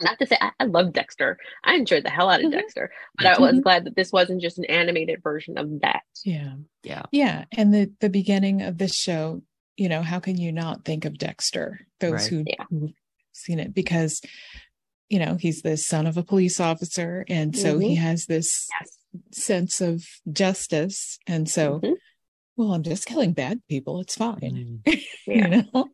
[0.00, 2.52] not to say I, I love Dexter I enjoyed the hell out of Mhm.
[2.52, 3.62] Dexter but I was Mhm.
[3.62, 6.54] glad that this wasn't just an animated version of that Yeah.
[6.82, 7.02] Yeah.
[7.12, 7.44] Yeah.
[7.56, 9.42] And the the beginning of this show,
[9.76, 11.86] you know, how can you not think of Dexter?
[12.00, 12.26] Those Right.
[12.30, 12.64] who Yeah.
[12.70, 12.92] who've
[13.32, 14.20] seen it because
[15.10, 18.98] you know, he's the son of a police officer and so he has this yes
[19.32, 20.02] sense of
[20.32, 21.94] justice and so Mhm.
[22.56, 24.00] Well, I'm just killing bad people.
[24.00, 24.82] It's fine.
[24.86, 25.02] Mm.
[25.26, 25.88] yeah You know?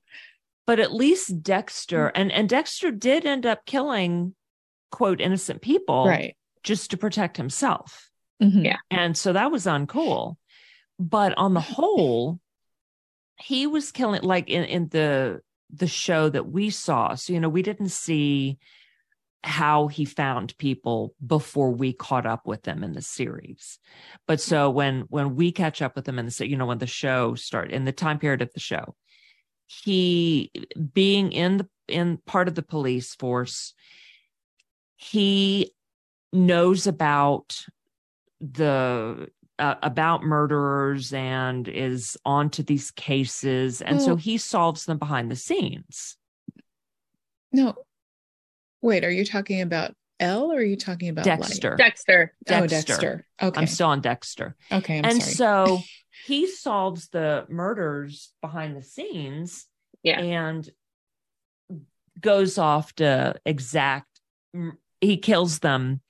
[0.67, 4.35] But at least Dexter and and Dexter did end up killing
[4.91, 6.37] quote innocent people Right.
[6.63, 8.11] just to protect himself.
[8.43, 8.65] Mhm.
[8.65, 8.77] Yeah.
[8.91, 10.37] And so that was uncool.
[10.99, 12.39] But on the whole,
[13.39, 15.41] he was killing like in, in the
[15.73, 17.15] the show that we saw.
[17.15, 18.59] So, you know, we didn't see
[19.43, 23.79] how he found people before we caught up with them in the series.
[24.27, 26.87] But so when when we catch up with them in the you know, when the
[26.87, 28.95] show start in the time period of the show,
[29.67, 30.53] he
[30.93, 33.75] being in the in part of the police force,
[34.97, 35.73] he
[36.33, 37.65] knows about
[38.41, 45.31] the uh, about murderers and is onto these cases and so he solves them behind
[45.31, 46.17] the scenes
[47.53, 47.75] No.
[48.83, 51.41] Wait, are you talking about L or are you talking about Light?
[51.41, 52.77] dexter Dexter Oh, Dexter.
[52.93, 53.27] Dexter.
[53.43, 53.59] Okay.
[53.61, 54.99] i'm still on dexter okay.
[54.99, 55.35] I'm and sorry.
[55.35, 55.79] so
[56.27, 59.67] he solves the murders behind the scenes
[60.03, 60.21] Yeah.
[60.21, 60.69] and
[62.21, 64.07] goes off to exact
[65.01, 66.01] he kills them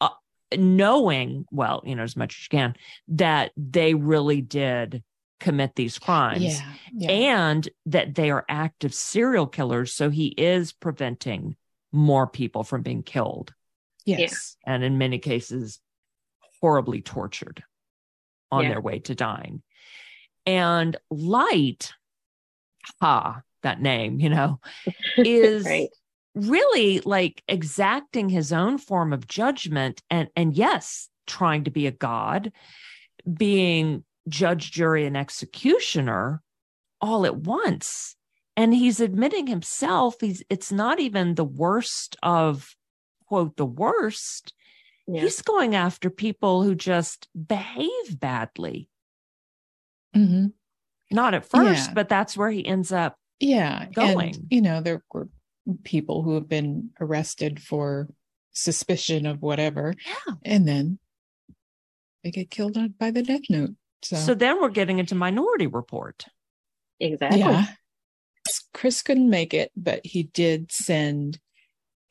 [0.00, 0.08] uh,
[0.56, 2.74] knowing well you know as much as you can
[3.08, 5.02] that they really did
[5.40, 6.72] commit these crimes yeah.
[6.94, 7.10] Yeah.
[7.10, 11.56] and that they are active serial killers so he is preventing
[11.92, 13.52] more people from being killed
[14.04, 14.56] yes.
[14.64, 15.80] and in many cases
[16.60, 17.62] horribly tortured
[18.50, 18.70] on Yeah.
[18.70, 19.62] their way to dying.
[20.46, 21.92] And light,
[23.00, 24.60] ha, that name, you know,
[25.16, 25.90] is right
[26.34, 31.92] really like exacting his own form of judgment and and yes, trying to be a
[31.92, 32.52] god,
[33.32, 36.42] being judge, jury, and executioner
[37.00, 38.16] all at once.
[38.56, 42.74] And he's admitting himself, he's it's not even the worst of
[43.26, 44.52] quote the worst
[45.06, 48.88] yeah he's going after people who just behave badly
[50.12, 50.46] hmm
[51.12, 51.94] not at first Yeah.
[51.94, 53.86] but that's where he ends up Yeah.
[53.86, 54.34] Going.
[54.34, 55.28] And, you know, there were
[55.84, 58.08] people who have been arrested for
[58.52, 59.94] suspicion of whatever.
[60.04, 60.34] Yeah.
[60.44, 60.98] And then
[62.22, 63.74] they get killed by the death note.
[64.02, 66.24] So, so then we're getting into minority report
[66.98, 67.66] exactly yeah.
[68.72, 71.38] Chris couldn't make it, but he did send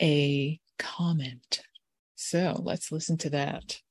[0.01, 1.61] a comment.
[2.15, 3.81] So let's listen to that.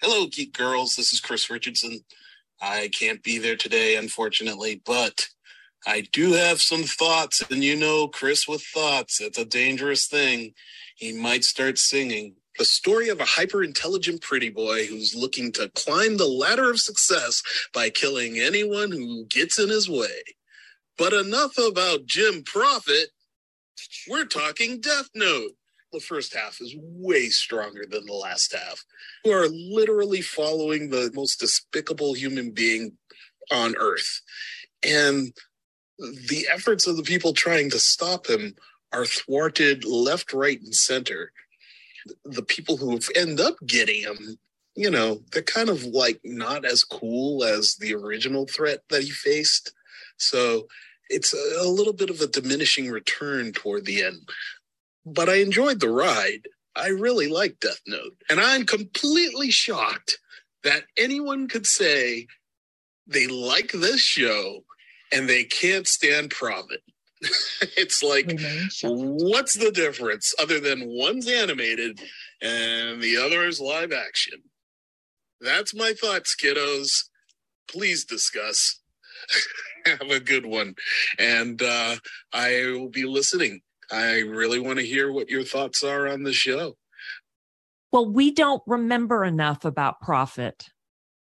[0.00, 0.94] Hello, Geek Girls.
[0.94, 2.00] This is Chris Richardson.
[2.60, 5.28] I can't be there today, unfortunately, but
[5.86, 7.42] I do have some thoughts.
[7.50, 10.54] And you know, Chris with thoughts, it's a dangerous thing.
[10.96, 12.34] He might start singing.
[12.58, 16.80] The story of a hyper intelligent pretty boy who's looking to climb the ladder of
[16.80, 20.22] success by killing anyone who gets in his way.
[20.98, 23.10] But enough about Jim Profit.
[24.08, 25.52] We're talking Death Note.
[25.92, 28.84] The first half is way stronger than the last half.
[29.24, 32.98] You are literally following the most despicable human being
[33.50, 34.20] on earth.
[34.82, 35.32] And
[35.98, 38.54] the efforts of the people trying to stop him
[38.92, 41.32] are thwarted left, right, and center.
[42.24, 44.38] The people who end up getting him,
[44.74, 49.10] you know, they're kind of like not as cool as the original threat that he
[49.10, 49.72] faced.
[50.18, 50.66] So
[51.08, 54.28] it's a, a little bit of a diminishing return toward the end.
[55.04, 56.48] But I enjoyed the ride.
[56.76, 58.16] I really like Death Note.
[58.30, 60.18] And I'm completely shocked
[60.64, 62.26] that anyone could say
[63.06, 64.64] they like this show
[65.12, 66.82] and they can't stand Profit.
[67.76, 68.38] it's like,
[68.82, 72.00] what's the difference other than one's animated
[72.40, 74.40] and the other is live action?
[75.40, 77.04] That's my thoughts, kiddos.
[77.68, 78.80] Please discuss.
[79.96, 80.74] Have a good one.
[81.18, 81.96] And uh,
[82.32, 83.60] I will be listening.
[83.90, 86.76] I really want to hear what your thoughts are on the show.
[87.90, 90.68] Well, we don't remember enough about profit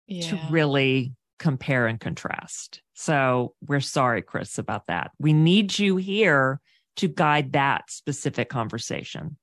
[0.08, 2.80] to really compare and contrast.
[2.94, 5.10] So we're sorry, Chris, about that.
[5.18, 6.60] We need you here
[6.96, 9.36] to guide that specific conversation.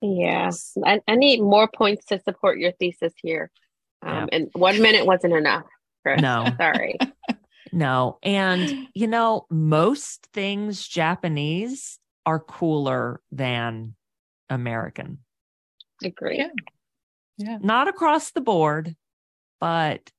[0.00, 0.50] Yeah,
[0.84, 3.50] I, I need more points to support your thesis here.
[4.02, 5.64] Um, And one minute wasn't enough,
[6.02, 6.20] Chris.
[6.20, 6.46] No.
[6.58, 6.98] Sorry.
[7.72, 8.18] No.
[8.22, 13.94] And, you know, most things Japanese are cooler than
[14.50, 15.18] American.
[16.04, 16.38] Agree.
[16.38, 16.48] Yeah.
[17.38, 17.58] Yeah.
[17.60, 18.94] Not across the board,
[19.60, 20.10] but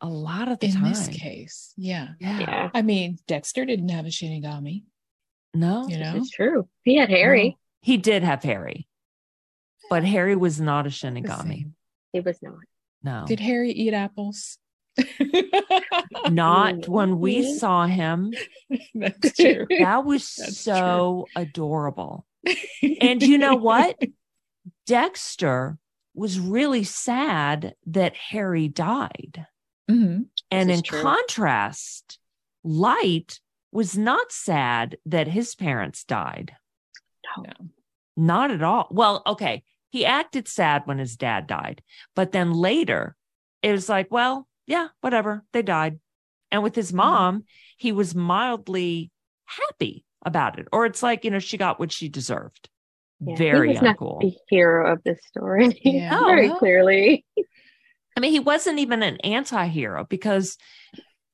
[0.00, 0.84] a lot of the In time.
[0.90, 2.08] this case, yeah.
[2.20, 2.40] yeah.
[2.40, 4.84] Yeah, I mean, Dexter didn't have a Shinigami,
[5.54, 6.14] No, you know?
[6.16, 6.68] it's true.
[6.84, 7.56] He had Harry.
[7.80, 8.86] he did have Harry,
[9.90, 11.42] but Harry was not a The Shinigami.
[11.48, 11.74] same.
[12.12, 12.54] He was not.
[13.02, 14.58] No, Did Harry eat apples?
[16.30, 17.58] Not when we Mhm.
[17.58, 18.32] saw him.
[18.94, 19.66] That's true.
[19.68, 22.26] That was That's so adorable.
[23.00, 23.98] And you know what?
[24.86, 25.78] Dexter
[26.14, 29.46] was really sad that Harry died.
[29.90, 30.26] Mhm.
[30.50, 31.02] And in true.
[31.02, 32.18] contrast,
[32.62, 33.40] Light
[33.72, 36.54] was not sad that his parents died.
[37.36, 37.52] No.
[38.16, 38.86] Not at all.
[38.90, 39.64] Well, okay.
[39.90, 41.82] He acted sad when his dad died,
[42.14, 43.16] but then later
[43.62, 45.44] it was like, well, yeah, whatever.
[45.52, 46.00] They died.
[46.50, 46.98] And with his mm-hmm.
[46.98, 47.44] mom,
[47.76, 49.10] he was mildly
[49.44, 50.68] happy about it.
[50.72, 52.68] Or it's like, you know, she got what she deserved.
[53.20, 54.20] Yeah, Very he was not uncool.
[54.20, 55.80] the hero of this story.
[55.84, 56.18] Yeah.
[56.20, 56.56] Oh, very No.
[56.56, 57.24] clearly.
[58.16, 60.56] I mean, he wasn't even an anti hero because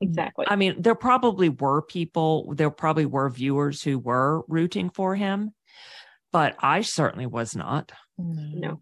[0.00, 0.46] Exactly.
[0.48, 5.52] I mean, there probably were people, there probably were viewers who were rooting for him,
[6.32, 7.92] but I certainly was not.
[8.16, 8.80] No.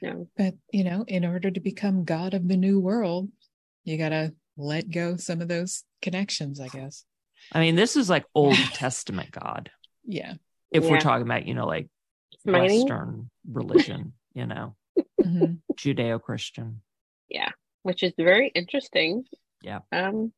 [0.00, 0.28] No.
[0.36, 3.30] But, you know, in order to become God of the new world,
[3.88, 7.04] you got to let go some of those connections, I guess.
[7.52, 9.70] I mean, this is like Old Testament God.
[10.04, 10.34] Yeah.
[10.70, 11.88] If we're talking about, you know, like
[12.42, 12.80] Smiting.
[12.80, 14.76] Western religion, you know,
[15.22, 15.58] Mhm.
[15.76, 16.82] Judeo Christian.
[17.28, 17.50] Yeah.
[17.82, 19.24] Which is very interesting.
[19.62, 19.80] Yeah.
[19.92, 20.32] Um,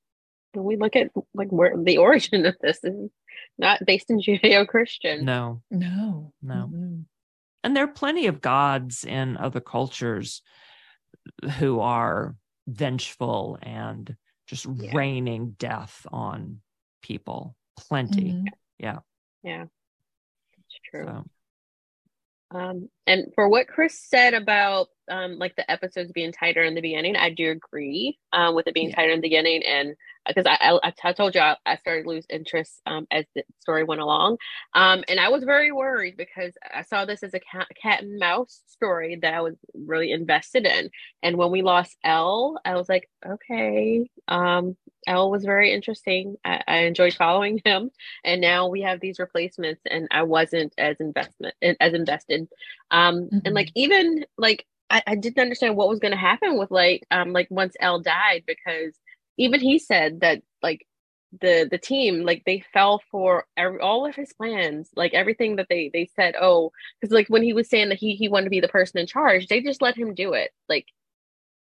[0.52, 3.10] when we look at like where the origin of this is
[3.58, 5.24] not based in Judeo-Christian.
[5.24, 6.32] No, No.
[6.42, 6.70] No.
[6.72, 7.04] Mhm.
[7.64, 10.42] and there are plenty of gods in other cultures
[11.58, 12.34] who are
[12.66, 14.94] vengeful and just Yeah.
[14.94, 16.60] raining death on
[17.02, 17.56] people.
[17.76, 18.32] Plenty.
[18.32, 18.52] Mhm.
[18.78, 18.98] Yeah,
[20.58, 21.04] it's true.
[21.06, 21.24] So,
[22.52, 26.80] Um, and for what Chris said about um, like the episodes being tighter in the
[26.80, 28.94] beginning, I do agree um, with it being Yeah.
[28.94, 29.62] tighter in the beginning.
[29.64, 29.94] And
[30.26, 33.44] because I, I, I told you I, I started to lose interest um, as the
[33.60, 34.38] story went along.
[34.74, 38.18] Um, and I was very worried because I saw this as a cat, cat and
[38.18, 40.90] mouse story that I was really invested in.
[41.22, 44.08] And when we lost L, I was like, okay,
[45.06, 46.36] L was very interesting.
[46.44, 47.90] I, I enjoyed following him
[48.24, 52.48] and now we have these replacements and i wasn't as investment as invested
[52.90, 53.42] um Mhm.
[53.44, 57.06] and like even like I, I didn't understand what was going to happen with like
[57.10, 58.94] um like once L died because
[59.36, 60.86] even he said that like
[61.40, 65.68] the the team like they fell for every, all of his plans like everything that
[65.70, 68.50] they they said oh because like when he was saying that he he wanted to
[68.50, 70.86] be the person in charge they just let him do it like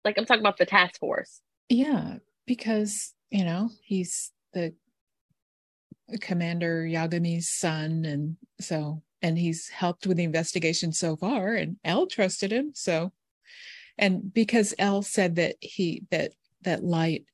[0.03, 2.17] like i'm talking about the task force Yeah.
[2.47, 4.73] Because, you know, he's the
[6.21, 12.05] Commander Yagami's son, and so and he's helped with the investigation so far, and L
[12.05, 12.71] trusted him.
[12.75, 13.11] So,
[13.97, 17.25] and because L said that he that that Light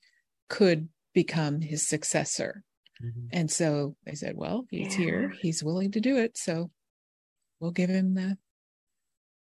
[0.50, 2.64] could become his successor,
[3.04, 3.28] Mhm.
[3.32, 5.06] and so they said, well, he's Yeah.
[5.06, 6.72] here, he's willing to do it, so
[7.60, 8.38] we'll give him the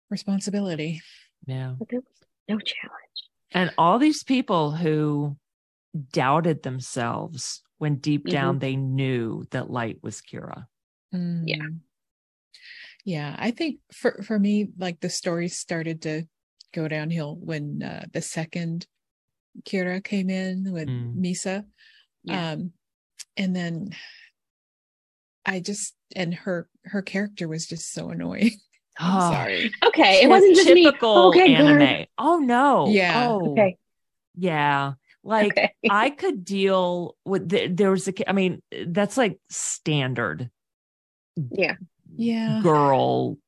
[0.09, 1.03] responsibility.
[1.47, 1.75] Yeah.
[1.79, 3.29] But there was no challenge.
[3.53, 5.37] And all these people who
[6.13, 8.31] doubted themselves when deep Mhm.
[8.31, 10.67] down they knew that light was Kira.
[11.15, 11.81] Mm.
[13.05, 16.25] Yeah, I think for for me, like the story started to
[16.73, 18.87] go downhill when uh, the second
[19.65, 21.17] Kira came in with Mm.
[21.17, 21.67] Misa.
[22.25, 22.53] Yeah.
[22.53, 22.73] Um
[23.37, 23.97] and then
[25.45, 28.53] I just and her her character was just so annoying.
[28.99, 29.73] I'm Oh, sorry.
[29.87, 30.87] Okay, it wasn't just me.
[30.87, 31.79] Okay, anime.
[31.79, 32.09] good.
[32.19, 32.87] Oh no.
[32.89, 33.33] Yeah.
[33.33, 33.79] Oh, Okay.
[34.37, 34.93] Yeah.
[35.23, 35.73] Like okay.
[35.91, 40.51] I could deal with the, there was a I mean that's like standard
[41.51, 41.77] yeah.
[42.17, 42.61] Yeah.
[42.63, 43.39] girl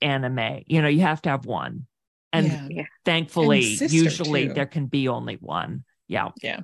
[0.00, 0.62] anime.
[0.66, 1.86] You know, you have to have one.
[2.32, 2.84] And yeah.
[3.04, 4.54] thankfully sister, usually too.
[4.54, 5.84] there can be only one.
[6.08, 6.30] Yeah.
[6.42, 6.60] Yeah.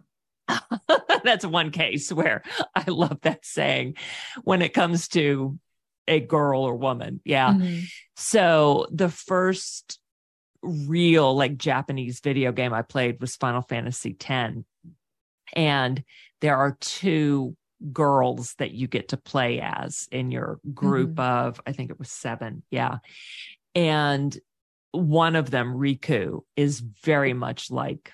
[1.23, 2.43] That's one case where
[2.75, 3.95] I love that saying
[4.43, 5.61] when it comes to
[6.09, 7.21] a girl or woman.
[7.25, 7.53] Yeah.
[7.53, 7.85] Mhm.
[8.17, 10.00] So the first
[10.63, 14.57] real like Japanese video game I played was Final Fantasy X.
[15.55, 16.05] And
[16.41, 17.57] there are two
[17.93, 21.49] girls that you get to play as in your group mm-hmm.
[21.49, 22.63] of, I think it was seven.
[22.71, 22.99] Yeah.
[23.75, 24.37] And
[24.93, 28.13] one of them, Rikku, is very much like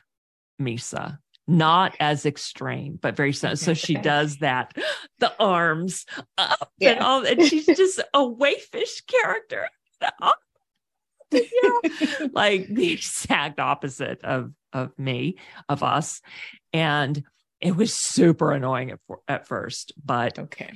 [0.61, 1.18] Misa.
[1.49, 3.55] Not as extreme, but very so.
[3.55, 4.76] So she does that,
[5.20, 6.05] the arms
[6.36, 9.68] up and all, and she's just a wayfish character.
[11.30, 12.28] yeah.
[12.32, 15.36] like the exact opposite of of me,
[15.68, 16.20] of us,
[16.72, 17.22] and
[17.60, 19.92] it was super annoying at, at first.
[20.04, 20.72] But Okay.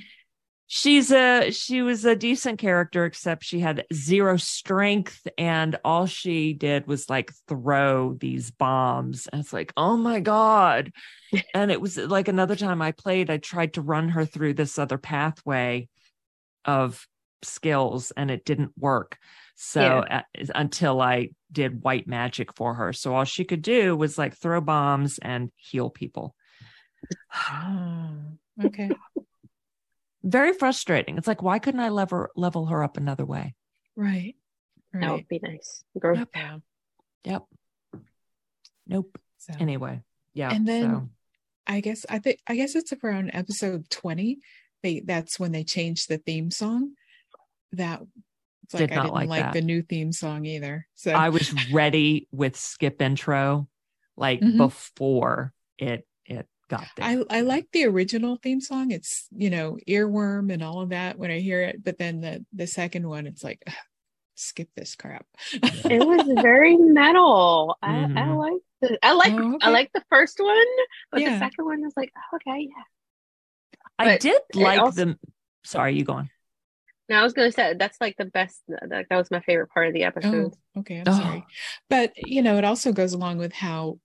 [0.67, 6.53] she's a she was a decent character, except she had zero strength, and all she
[6.53, 9.27] did was like throw these bombs.
[9.31, 10.91] And it's like, oh my god!
[11.53, 14.79] and it was like another time I played, I tried to run her through this
[14.79, 15.87] other pathway
[16.65, 17.07] of
[17.43, 19.17] skills, and it didn't work.
[19.55, 20.21] So uh,
[20.55, 24.61] until I did white magic for her, so all she could do was like throw
[24.61, 26.35] bombs and heal people.
[27.51, 28.09] Oh,
[28.65, 28.89] okay.
[30.23, 31.17] Very frustrating.
[31.17, 33.55] It's like, why couldn't I level level her up another way?
[33.95, 34.35] Right.
[34.93, 35.83] That would be nice.
[35.97, 36.17] Growth.
[36.19, 36.29] Yep.
[36.35, 36.57] Yeah.
[37.23, 37.43] Yep.
[38.87, 39.17] Nope.
[39.37, 40.01] So Anyway,
[40.33, 40.51] yeah.
[40.53, 41.09] And then- so-
[41.67, 44.39] I guess I think I guess it's around episode 20.
[44.81, 46.93] They that's when they changed the theme song.
[47.73, 48.01] That
[48.63, 49.53] it's like Did I not didn't like like, that.
[49.53, 50.87] the new theme song either.
[50.95, 53.67] So I was ready with skip intro,
[54.17, 54.57] like Mhm.
[54.57, 57.05] before it it got there.
[57.05, 58.91] I I like the original theme song.
[58.91, 62.45] It's you know earworm and all of that when I hear it, but then the
[62.53, 63.73] the second one, it's like ugh,
[64.35, 65.25] skip this crap.
[65.53, 67.77] It was very metal.
[67.81, 68.37] I, I Mhm.
[68.37, 70.65] like the I like Oh, I like the first one,
[71.11, 71.33] but Yeah.
[71.33, 72.83] the second one was like, oh, okay, yeah.
[73.99, 75.19] I did like also- the.
[75.63, 76.29] Sorry, you going?
[77.11, 78.61] No, I was gonna say that's like the best.
[78.69, 80.53] That, that was my favorite part of the episode.
[80.77, 80.99] Oh, okay.
[80.99, 81.11] I'm Oh.
[81.19, 81.45] sorry,
[81.89, 83.99] but you know it also goes along with how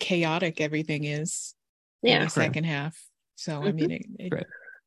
[0.00, 1.54] chaotic everything is
[2.02, 3.00] in yeah, the second half.
[3.36, 3.74] So I Mhm.
[3.74, 4.40] mean, it, it- True.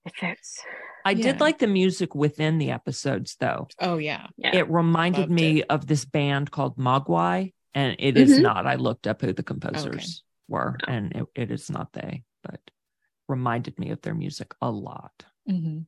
[0.06, 0.62] it fits.
[1.06, 1.24] I Yeah.
[1.32, 3.70] did like the music within the episodes, though.
[3.80, 8.38] oh yeah, Yeah, It reminded Loved me of this band called Mogwai, and it is
[8.38, 8.42] Mhm.
[8.42, 8.68] not.
[8.68, 10.92] I looked up who the composers were, Oh.
[10.92, 12.60] and it, it is not they, but
[13.30, 15.26] reminded me of their music a lot.
[15.48, 15.84] hmm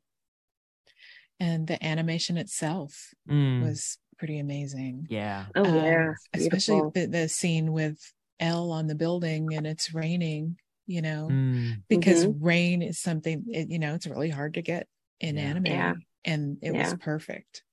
[1.40, 5.08] and the animation itself Mm, was pretty amazing.
[5.10, 5.46] yeah.
[5.56, 10.58] oh Um, yeah, especially the, the scene with L on the building and it's raining.
[10.86, 14.88] You know, Mm, because rain is something it, you know it's really hard to get
[15.20, 15.42] in Yeah.
[15.50, 15.94] anime, Yeah.
[16.26, 17.64] and it was perfect.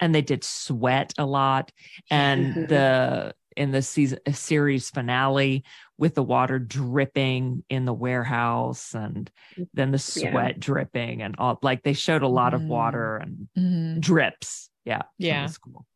[0.00, 1.72] and they did sweat a lot,
[2.10, 2.66] and Mhm.
[2.68, 5.64] the in the season series finale
[5.98, 9.30] with the water dripping in the warehouse and
[9.74, 10.30] then the Yeah.
[10.30, 12.68] sweat dripping and all like they showed a lot of Mm.
[12.68, 14.00] water and Mhm.
[14.00, 15.42] drips yeah Yeah.
[15.42, 15.86] was cool.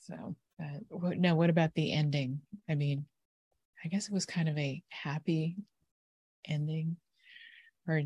[0.00, 2.42] So, uh, what, now what about the ending?
[2.68, 3.06] I mean,
[3.82, 5.56] I guess it was kind of a happy
[6.46, 6.96] ending
[7.88, 8.02] or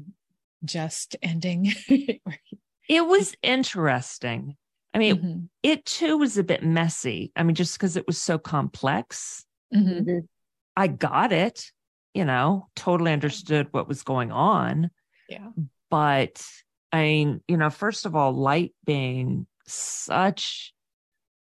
[0.65, 1.73] just ending.
[1.89, 4.57] it was interesting
[4.95, 5.49] i mean Mhm.
[5.63, 10.05] it too was a bit messy i mean just because it was so complex Mhm.
[10.05, 10.29] Mhm.
[10.77, 11.71] i got it
[12.15, 14.91] you know totally understood what was going on
[15.29, 15.49] Yeah.
[15.91, 16.43] but
[16.91, 20.73] I mean, you know, first of all, Light being such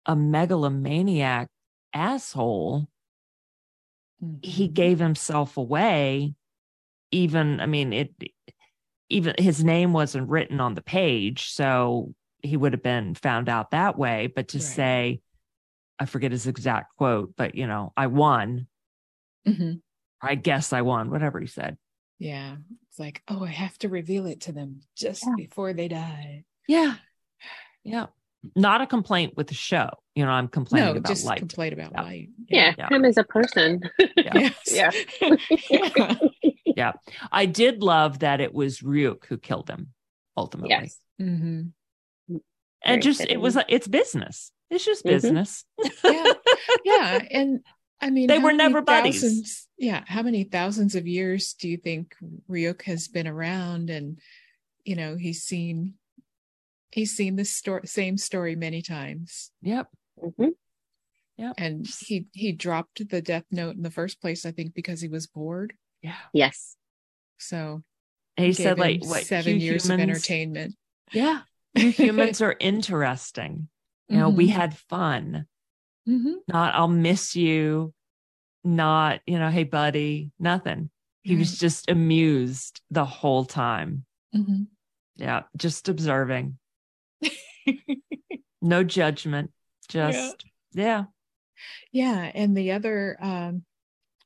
[0.06, 1.48] a megalomaniac
[1.94, 2.90] asshole,
[4.42, 4.74] he Mhm.
[4.74, 6.34] gave himself away.
[7.12, 8.14] Even, I mean, it
[9.10, 13.72] even his name wasn't written on the page, so he would have been found out
[13.72, 14.28] that way.
[14.28, 14.64] But to Right.
[14.64, 15.22] say,
[16.00, 18.68] I forget his exact quote, but you know, I won.
[19.48, 19.82] Mhm.
[20.22, 21.78] I guess I won, whatever he said.
[22.20, 22.58] Yeah.
[22.90, 25.34] It's like, oh, I have to reveal it to them just Yeah.
[25.38, 26.44] before they die.
[26.68, 26.96] Yeah.
[27.84, 28.08] Yeah.
[28.56, 29.90] Not a complaint with the show.
[30.16, 31.40] You know, I'm complaining no, about just light.
[31.40, 32.02] complain about Yeah.
[32.02, 32.30] light.
[32.50, 32.90] Yeah, Yeah.
[32.90, 33.82] him as a person.
[34.18, 34.50] Yeah.
[34.66, 34.94] Yes.
[35.70, 36.16] Yeah.
[36.66, 36.92] Yeah.
[37.32, 39.94] I did love that it was Ryuk who killed him
[40.38, 40.70] ultimately.
[40.70, 41.00] yes.
[42.84, 44.52] Hmm And Very just it was like it's business.
[44.70, 45.10] It's just Mhm.
[45.10, 45.66] business.
[46.04, 46.34] Yeah.
[46.86, 47.20] Yeah.
[47.32, 47.60] And
[48.02, 49.22] I mean, They were never buddies.
[49.22, 50.04] thousands- yeah.
[50.08, 52.16] How many thousands of years do you think
[52.50, 53.90] Ryuk has been around?
[53.90, 54.20] And,
[54.86, 55.96] you know, he's seen,
[56.92, 59.52] he's seen this story, same story many times.
[59.64, 59.88] Yep.
[60.22, 60.52] Mhm.
[61.58, 65.08] And he, he dropped the death note in the first place, I think, because he
[65.08, 65.74] was bored.
[66.02, 66.16] Yeah.
[66.34, 66.76] Yes.
[67.38, 67.82] So
[68.38, 70.76] And he said like what seven years humans, of entertainment.
[71.12, 71.42] Yeah.
[71.76, 73.70] You humans are interesting.
[74.08, 75.46] You know, we had fun.
[76.08, 76.36] Mhm.
[76.48, 77.94] Not I'll miss you.
[78.64, 80.90] Not, you know, hey buddy, nothing.
[81.22, 84.06] He was just amused the whole time.
[84.36, 84.68] Mhm.
[85.16, 85.44] Yeah.
[85.56, 86.58] Just observing.
[88.62, 89.52] No judgment.
[89.94, 90.12] Yeah.
[90.12, 91.04] Just yeah.
[91.94, 92.32] yeah.
[92.36, 93.64] And the other, um,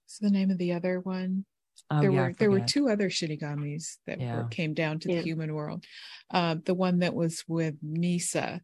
[0.03, 1.45] what's the name of the other one?
[1.91, 5.17] Oh, there yeah, were there were two other shinigamis that were, came down to Yeah.
[5.17, 5.85] the human world.
[6.31, 8.61] Uh, the one that was with Misa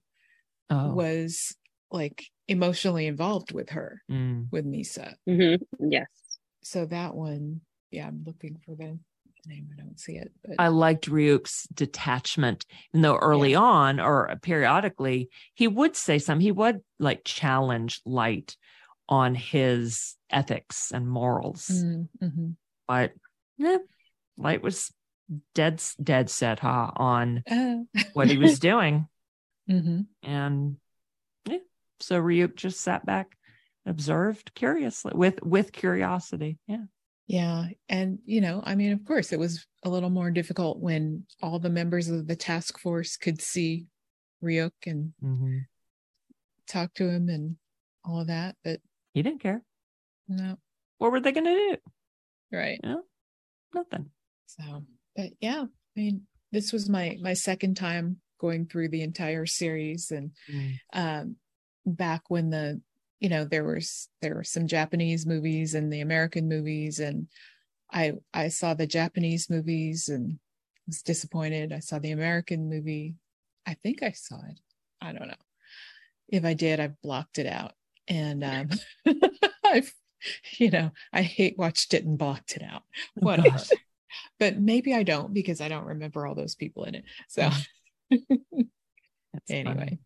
[0.69, 0.93] Oh.
[0.93, 1.55] was
[1.91, 4.47] like emotionally involved with her, Mm.
[4.51, 5.15] with Misa.
[5.25, 6.07] hmm Yes.
[6.61, 7.61] So that one,
[7.91, 8.97] yeah, I'm looking for the
[9.45, 9.69] name.
[9.73, 15.29] I don't see it, but I liked Ryuk's detachment, even though early on or periodically
[15.55, 16.41] he would say something.
[16.43, 18.55] He would like challenge Light
[19.07, 22.55] on his ethics and morals, Mm, mhm.
[22.89, 23.13] But
[23.59, 23.77] yeah,
[24.37, 24.91] Light was
[25.53, 27.75] dead dead set huh, on Uh,
[28.13, 29.07] what he was doing,
[29.69, 30.07] mhm.
[30.23, 30.75] and
[31.45, 31.59] yeah,
[31.99, 33.37] so Ryuk just sat back,
[33.85, 36.57] observed curiously with with curiosity.
[36.67, 36.85] Yeah,
[37.27, 37.67] Yeah.
[37.87, 41.59] And, you know, I mean, of course, it was a little more difficult when all
[41.59, 43.85] the members of the task force could see
[44.43, 45.65] Ryuk and Mhm.
[46.67, 47.57] talk to him and
[48.03, 48.55] all of that.
[48.63, 48.79] But
[49.13, 49.61] he didn't care.
[50.27, 50.57] no,
[50.97, 51.77] What were they going to do?
[52.51, 52.79] Right.
[53.73, 54.09] Nothing.
[54.47, 54.83] So,
[55.15, 60.11] but yeah, I mean, this was my my second time going through the entire series,
[60.11, 60.73] and Mm.
[60.93, 61.35] um,
[61.85, 62.81] back when the
[63.19, 67.27] you know there was there were some Japanese movies and the American movies, and
[67.91, 70.39] I I saw the Japanese movies and
[70.87, 71.71] was disappointed.
[71.71, 73.15] I saw the American movie.
[73.67, 74.59] I think I saw it.
[75.01, 75.33] I don't know.
[76.27, 77.73] If I did, I blocked it out,
[78.07, 78.69] and um,
[79.65, 79.93] I've
[80.57, 82.83] you know I hate watched it and blocked it out.
[83.21, 83.57] Oh, Whatever
[84.39, 87.03] but maybe I don't because I don't remember all those people in it.
[87.27, 87.49] So
[89.49, 89.99] anyway, funny.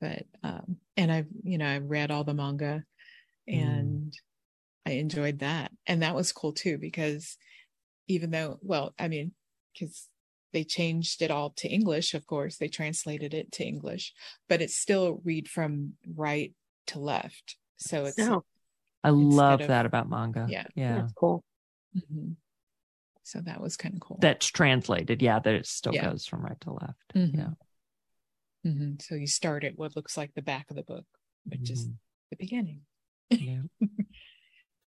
[0.00, 2.84] but um and I've you know I read all the manga
[3.48, 3.54] Mm.
[3.62, 4.18] and
[4.86, 5.72] I enjoyed that.
[5.86, 7.36] And that was cool too because
[8.08, 9.32] even though well, I mean,
[9.72, 10.08] because
[10.52, 14.12] they changed it all to English, of course, they translated it to English,
[14.48, 16.52] but it's still read from right
[16.88, 17.56] to left.
[17.78, 18.44] So it's No,
[19.04, 20.46] I love of- that about manga.
[20.48, 20.66] Yeah.
[20.74, 20.96] Yeah.
[20.96, 21.44] that's cool.
[21.96, 22.36] Mhm.
[23.24, 24.18] so that was kind of cool.
[24.20, 25.22] That's translated.
[25.22, 25.38] Yeah.
[25.38, 26.10] That it still Yeah.
[26.10, 27.14] goes from right to left.
[27.14, 27.34] Mhm.
[27.36, 28.70] Yeah.
[28.70, 29.00] Mhm.
[29.02, 31.06] So you start at what looks like the back of the book,
[31.44, 31.96] which is Mhm.
[32.30, 32.86] the beginning.
[33.30, 33.62] yeah.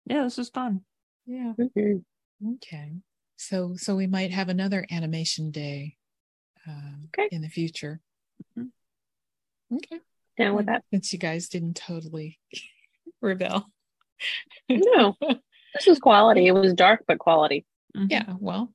[0.05, 0.23] yeah.
[0.23, 0.85] This is fun.
[1.25, 1.53] Yeah.
[1.59, 2.93] Okay.
[3.37, 5.97] So so we might have another animation day
[6.67, 7.29] uh, Okay.
[7.31, 8.01] in the future.
[8.57, 8.71] Mhm.
[9.73, 9.99] Okay.
[10.37, 10.83] Down with that.
[10.91, 12.39] Since you guys didn't totally
[13.21, 13.71] rebel.
[14.69, 16.47] No, this was quality.
[16.47, 17.65] It was dark, but quality.
[17.95, 18.07] Mhm.
[18.11, 18.33] Yeah.
[18.39, 18.73] Well,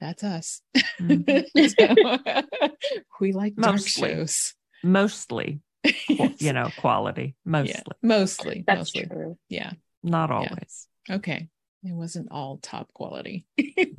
[0.00, 0.60] that's us.
[1.00, 1.44] Mhm.
[1.70, 2.72] So,
[3.20, 4.10] we like dark Mostly.
[4.10, 4.54] shows.
[4.82, 5.60] Mostly,
[6.08, 6.40] Yes.
[6.40, 7.34] you know, quality.
[7.44, 7.82] Mostly, Yeah.
[8.02, 8.64] Mostly.
[8.66, 9.06] That's mostly.
[9.06, 9.38] true.
[9.48, 9.72] Yeah.
[10.02, 10.36] not Yeah.
[10.36, 10.88] always.
[11.10, 11.48] Okay.
[11.84, 13.46] It wasn't all top quality.
[13.56, 13.96] it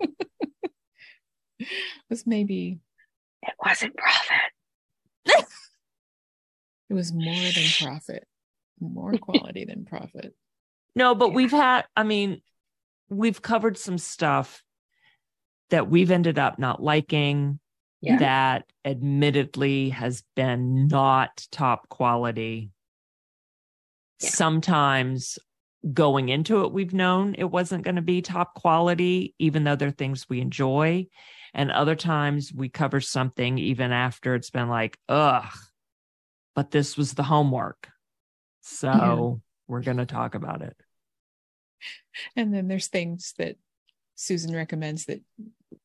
[2.09, 2.80] was maybe
[3.43, 4.51] It wasn't profit.
[5.25, 8.25] it was more than profit.
[8.80, 10.34] More quality than profit.
[11.00, 12.41] No, but we've had, I mean,
[13.10, 14.62] we've covered some stuff
[15.70, 17.62] that we've ended up not liking
[18.02, 18.18] Yeah.
[18.18, 22.72] that admittedly has been not top quality.
[24.20, 24.30] Yeah.
[24.30, 25.39] Sometimes
[25.93, 29.91] going into it, we've known it wasn't going to be top quality, even though they're
[29.91, 31.08] things we enjoy.
[31.54, 35.50] And other times we cover something even after it's been like, ugh,
[36.56, 37.88] but this was the homework.
[38.60, 39.39] So Yeah.
[39.70, 40.76] we're going to talk about it.
[42.36, 43.55] And then there's things that
[44.15, 45.21] Susan recommends that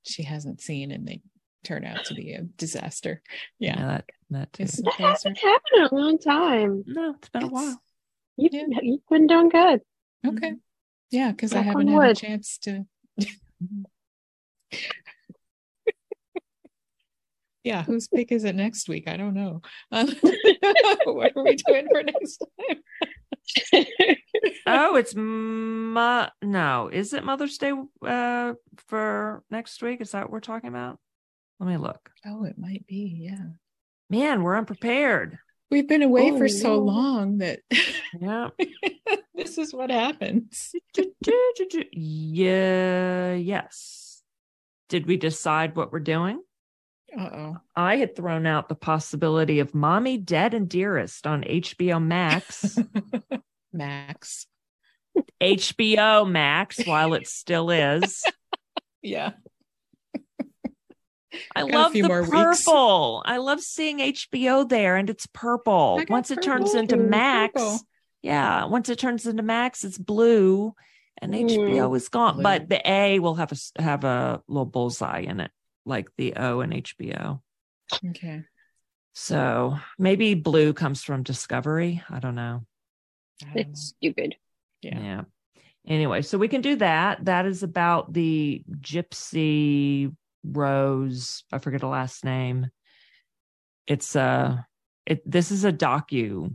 [0.03, 1.21] she hasn't seen and they
[1.63, 3.23] turn out to be a disaster.
[3.59, 3.87] Yeah, Yeah.
[3.87, 4.63] that that too.
[4.65, 6.85] It's- That hasn't happened in a long time.
[6.87, 7.81] No, it's been a while.
[8.37, 8.65] You've, Yeah.
[8.83, 9.81] you've been doing good.
[10.27, 10.55] Okay.
[11.11, 12.87] Yeah, because I haven't on had a chance to.
[17.63, 19.09] yeah, whose pick is it next week?
[19.09, 19.63] I don't know.
[19.91, 20.09] Um,
[21.05, 22.39] what are we doing for next
[22.69, 22.83] time?
[24.67, 27.73] Oh, it's ma no, is it Mother's Day
[28.05, 28.55] uh
[28.89, 30.01] for next week?
[30.01, 30.99] Is that what we're talking about?
[31.61, 32.11] Let me look.
[32.27, 33.29] Oh, it might be.
[33.31, 33.45] Yeah.
[34.11, 35.39] Man, we're unprepared.
[35.71, 37.61] We've been away Oh, for so long that
[38.19, 38.49] Yeah.
[39.35, 40.73] this is what happens.
[41.93, 44.23] yeah, yes.
[44.89, 46.41] Did we decide what we're doing?
[47.17, 47.57] Uh oh.
[47.77, 52.77] I had thrown out the possibility of Mommy Dead and Dearest on HBO Max.
[53.73, 54.47] Max.
[55.41, 58.23] HBO Max while it still is.
[59.07, 59.33] Yeah.
[61.55, 62.65] I Got love the more weeks.
[62.65, 63.23] purple.
[63.27, 66.01] I love seeing HBO there and it's purple.
[66.09, 66.97] Once it turns into.
[66.97, 67.81] Max, Purple.
[68.23, 70.75] yeah, once it turns into Max, it's blue
[71.19, 71.51] and Mm.
[71.51, 72.35] HBO is gone.
[72.37, 72.43] Blue.
[72.45, 75.51] But the A will have a have a little bullseye in it,
[75.85, 77.43] like the O and HBO.
[78.11, 78.43] Okay.
[79.13, 82.03] So maybe blue comes from Discovery.
[82.11, 82.65] I don't know.
[83.43, 83.61] I don't know.
[83.61, 84.37] It's stupid.
[84.83, 84.99] Yeah.
[85.01, 85.23] Yeah.
[85.87, 87.25] Anyway, so we can do that.
[87.27, 91.45] That is about the Gypsy Rose.
[91.53, 92.71] I forget the last name.
[93.87, 94.59] It's uh
[95.07, 96.55] it this is a docu.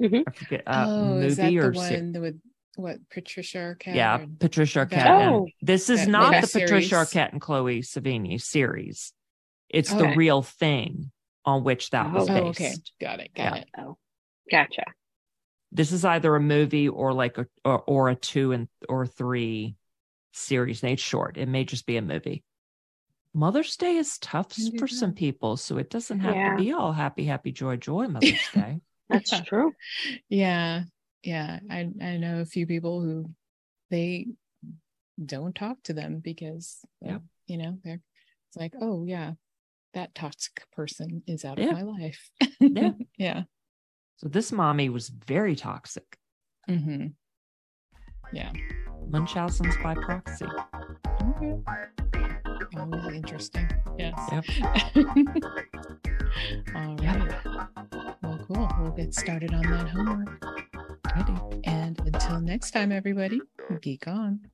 [0.00, 0.24] Mhm.
[0.26, 2.40] I forget uh oh, is that movie the or se- one with
[2.76, 3.94] what Patricia Arquette?
[3.94, 4.90] yeah, or- Patricia Arquette.
[4.90, 5.46] that and- one.
[5.62, 6.94] this is That not web the Patricia.
[6.96, 9.12] Arquette and Chloe Sevigny series.
[9.68, 11.10] It's the real thing
[11.44, 12.60] on which that was Oh, Oh, based.
[12.60, 12.74] okay.
[13.00, 13.34] Got it.
[13.34, 13.60] Got Yeah.
[13.62, 13.68] it.
[13.78, 13.98] Oh,
[14.50, 14.84] gotcha.
[15.72, 19.74] this is either a movie or like a or, or a two and or three
[20.32, 20.82] series.
[20.82, 21.36] And it's short.
[21.36, 22.44] It may just be a movie.
[23.34, 26.50] Mother's Day is tough Can do for some people, so it doesn't have Yeah.
[26.52, 28.80] to be all happy, happy, joy, joy Mother's Day.
[29.08, 29.72] That's true.
[30.28, 30.84] Yeah.
[31.26, 31.58] Yeah.
[31.68, 33.28] I I know a few people who
[33.90, 34.28] they
[35.24, 37.22] don't talk to them because uh, Yep.
[37.48, 38.00] you know, they're
[38.48, 39.32] it's like, oh yeah,
[39.94, 41.66] that toxic person is out Yeah.
[41.66, 42.30] of my life.
[42.60, 42.90] Yeah.
[43.18, 43.42] yeah.
[44.18, 46.16] So this mommy was very toxic.
[46.70, 47.08] mm-hmm
[48.32, 48.52] Yeah.
[49.08, 50.46] Munchausen's by proxy.
[51.22, 51.56] Okay.
[52.76, 53.68] Always interesting.
[53.98, 54.18] Yes.
[54.32, 54.44] Yep.
[56.74, 57.42] all right Yep.
[58.22, 58.68] Well, cool.
[58.80, 60.75] We'll get started on that homework.
[61.64, 63.40] And until next time, everybody,
[63.80, 64.50] geek on.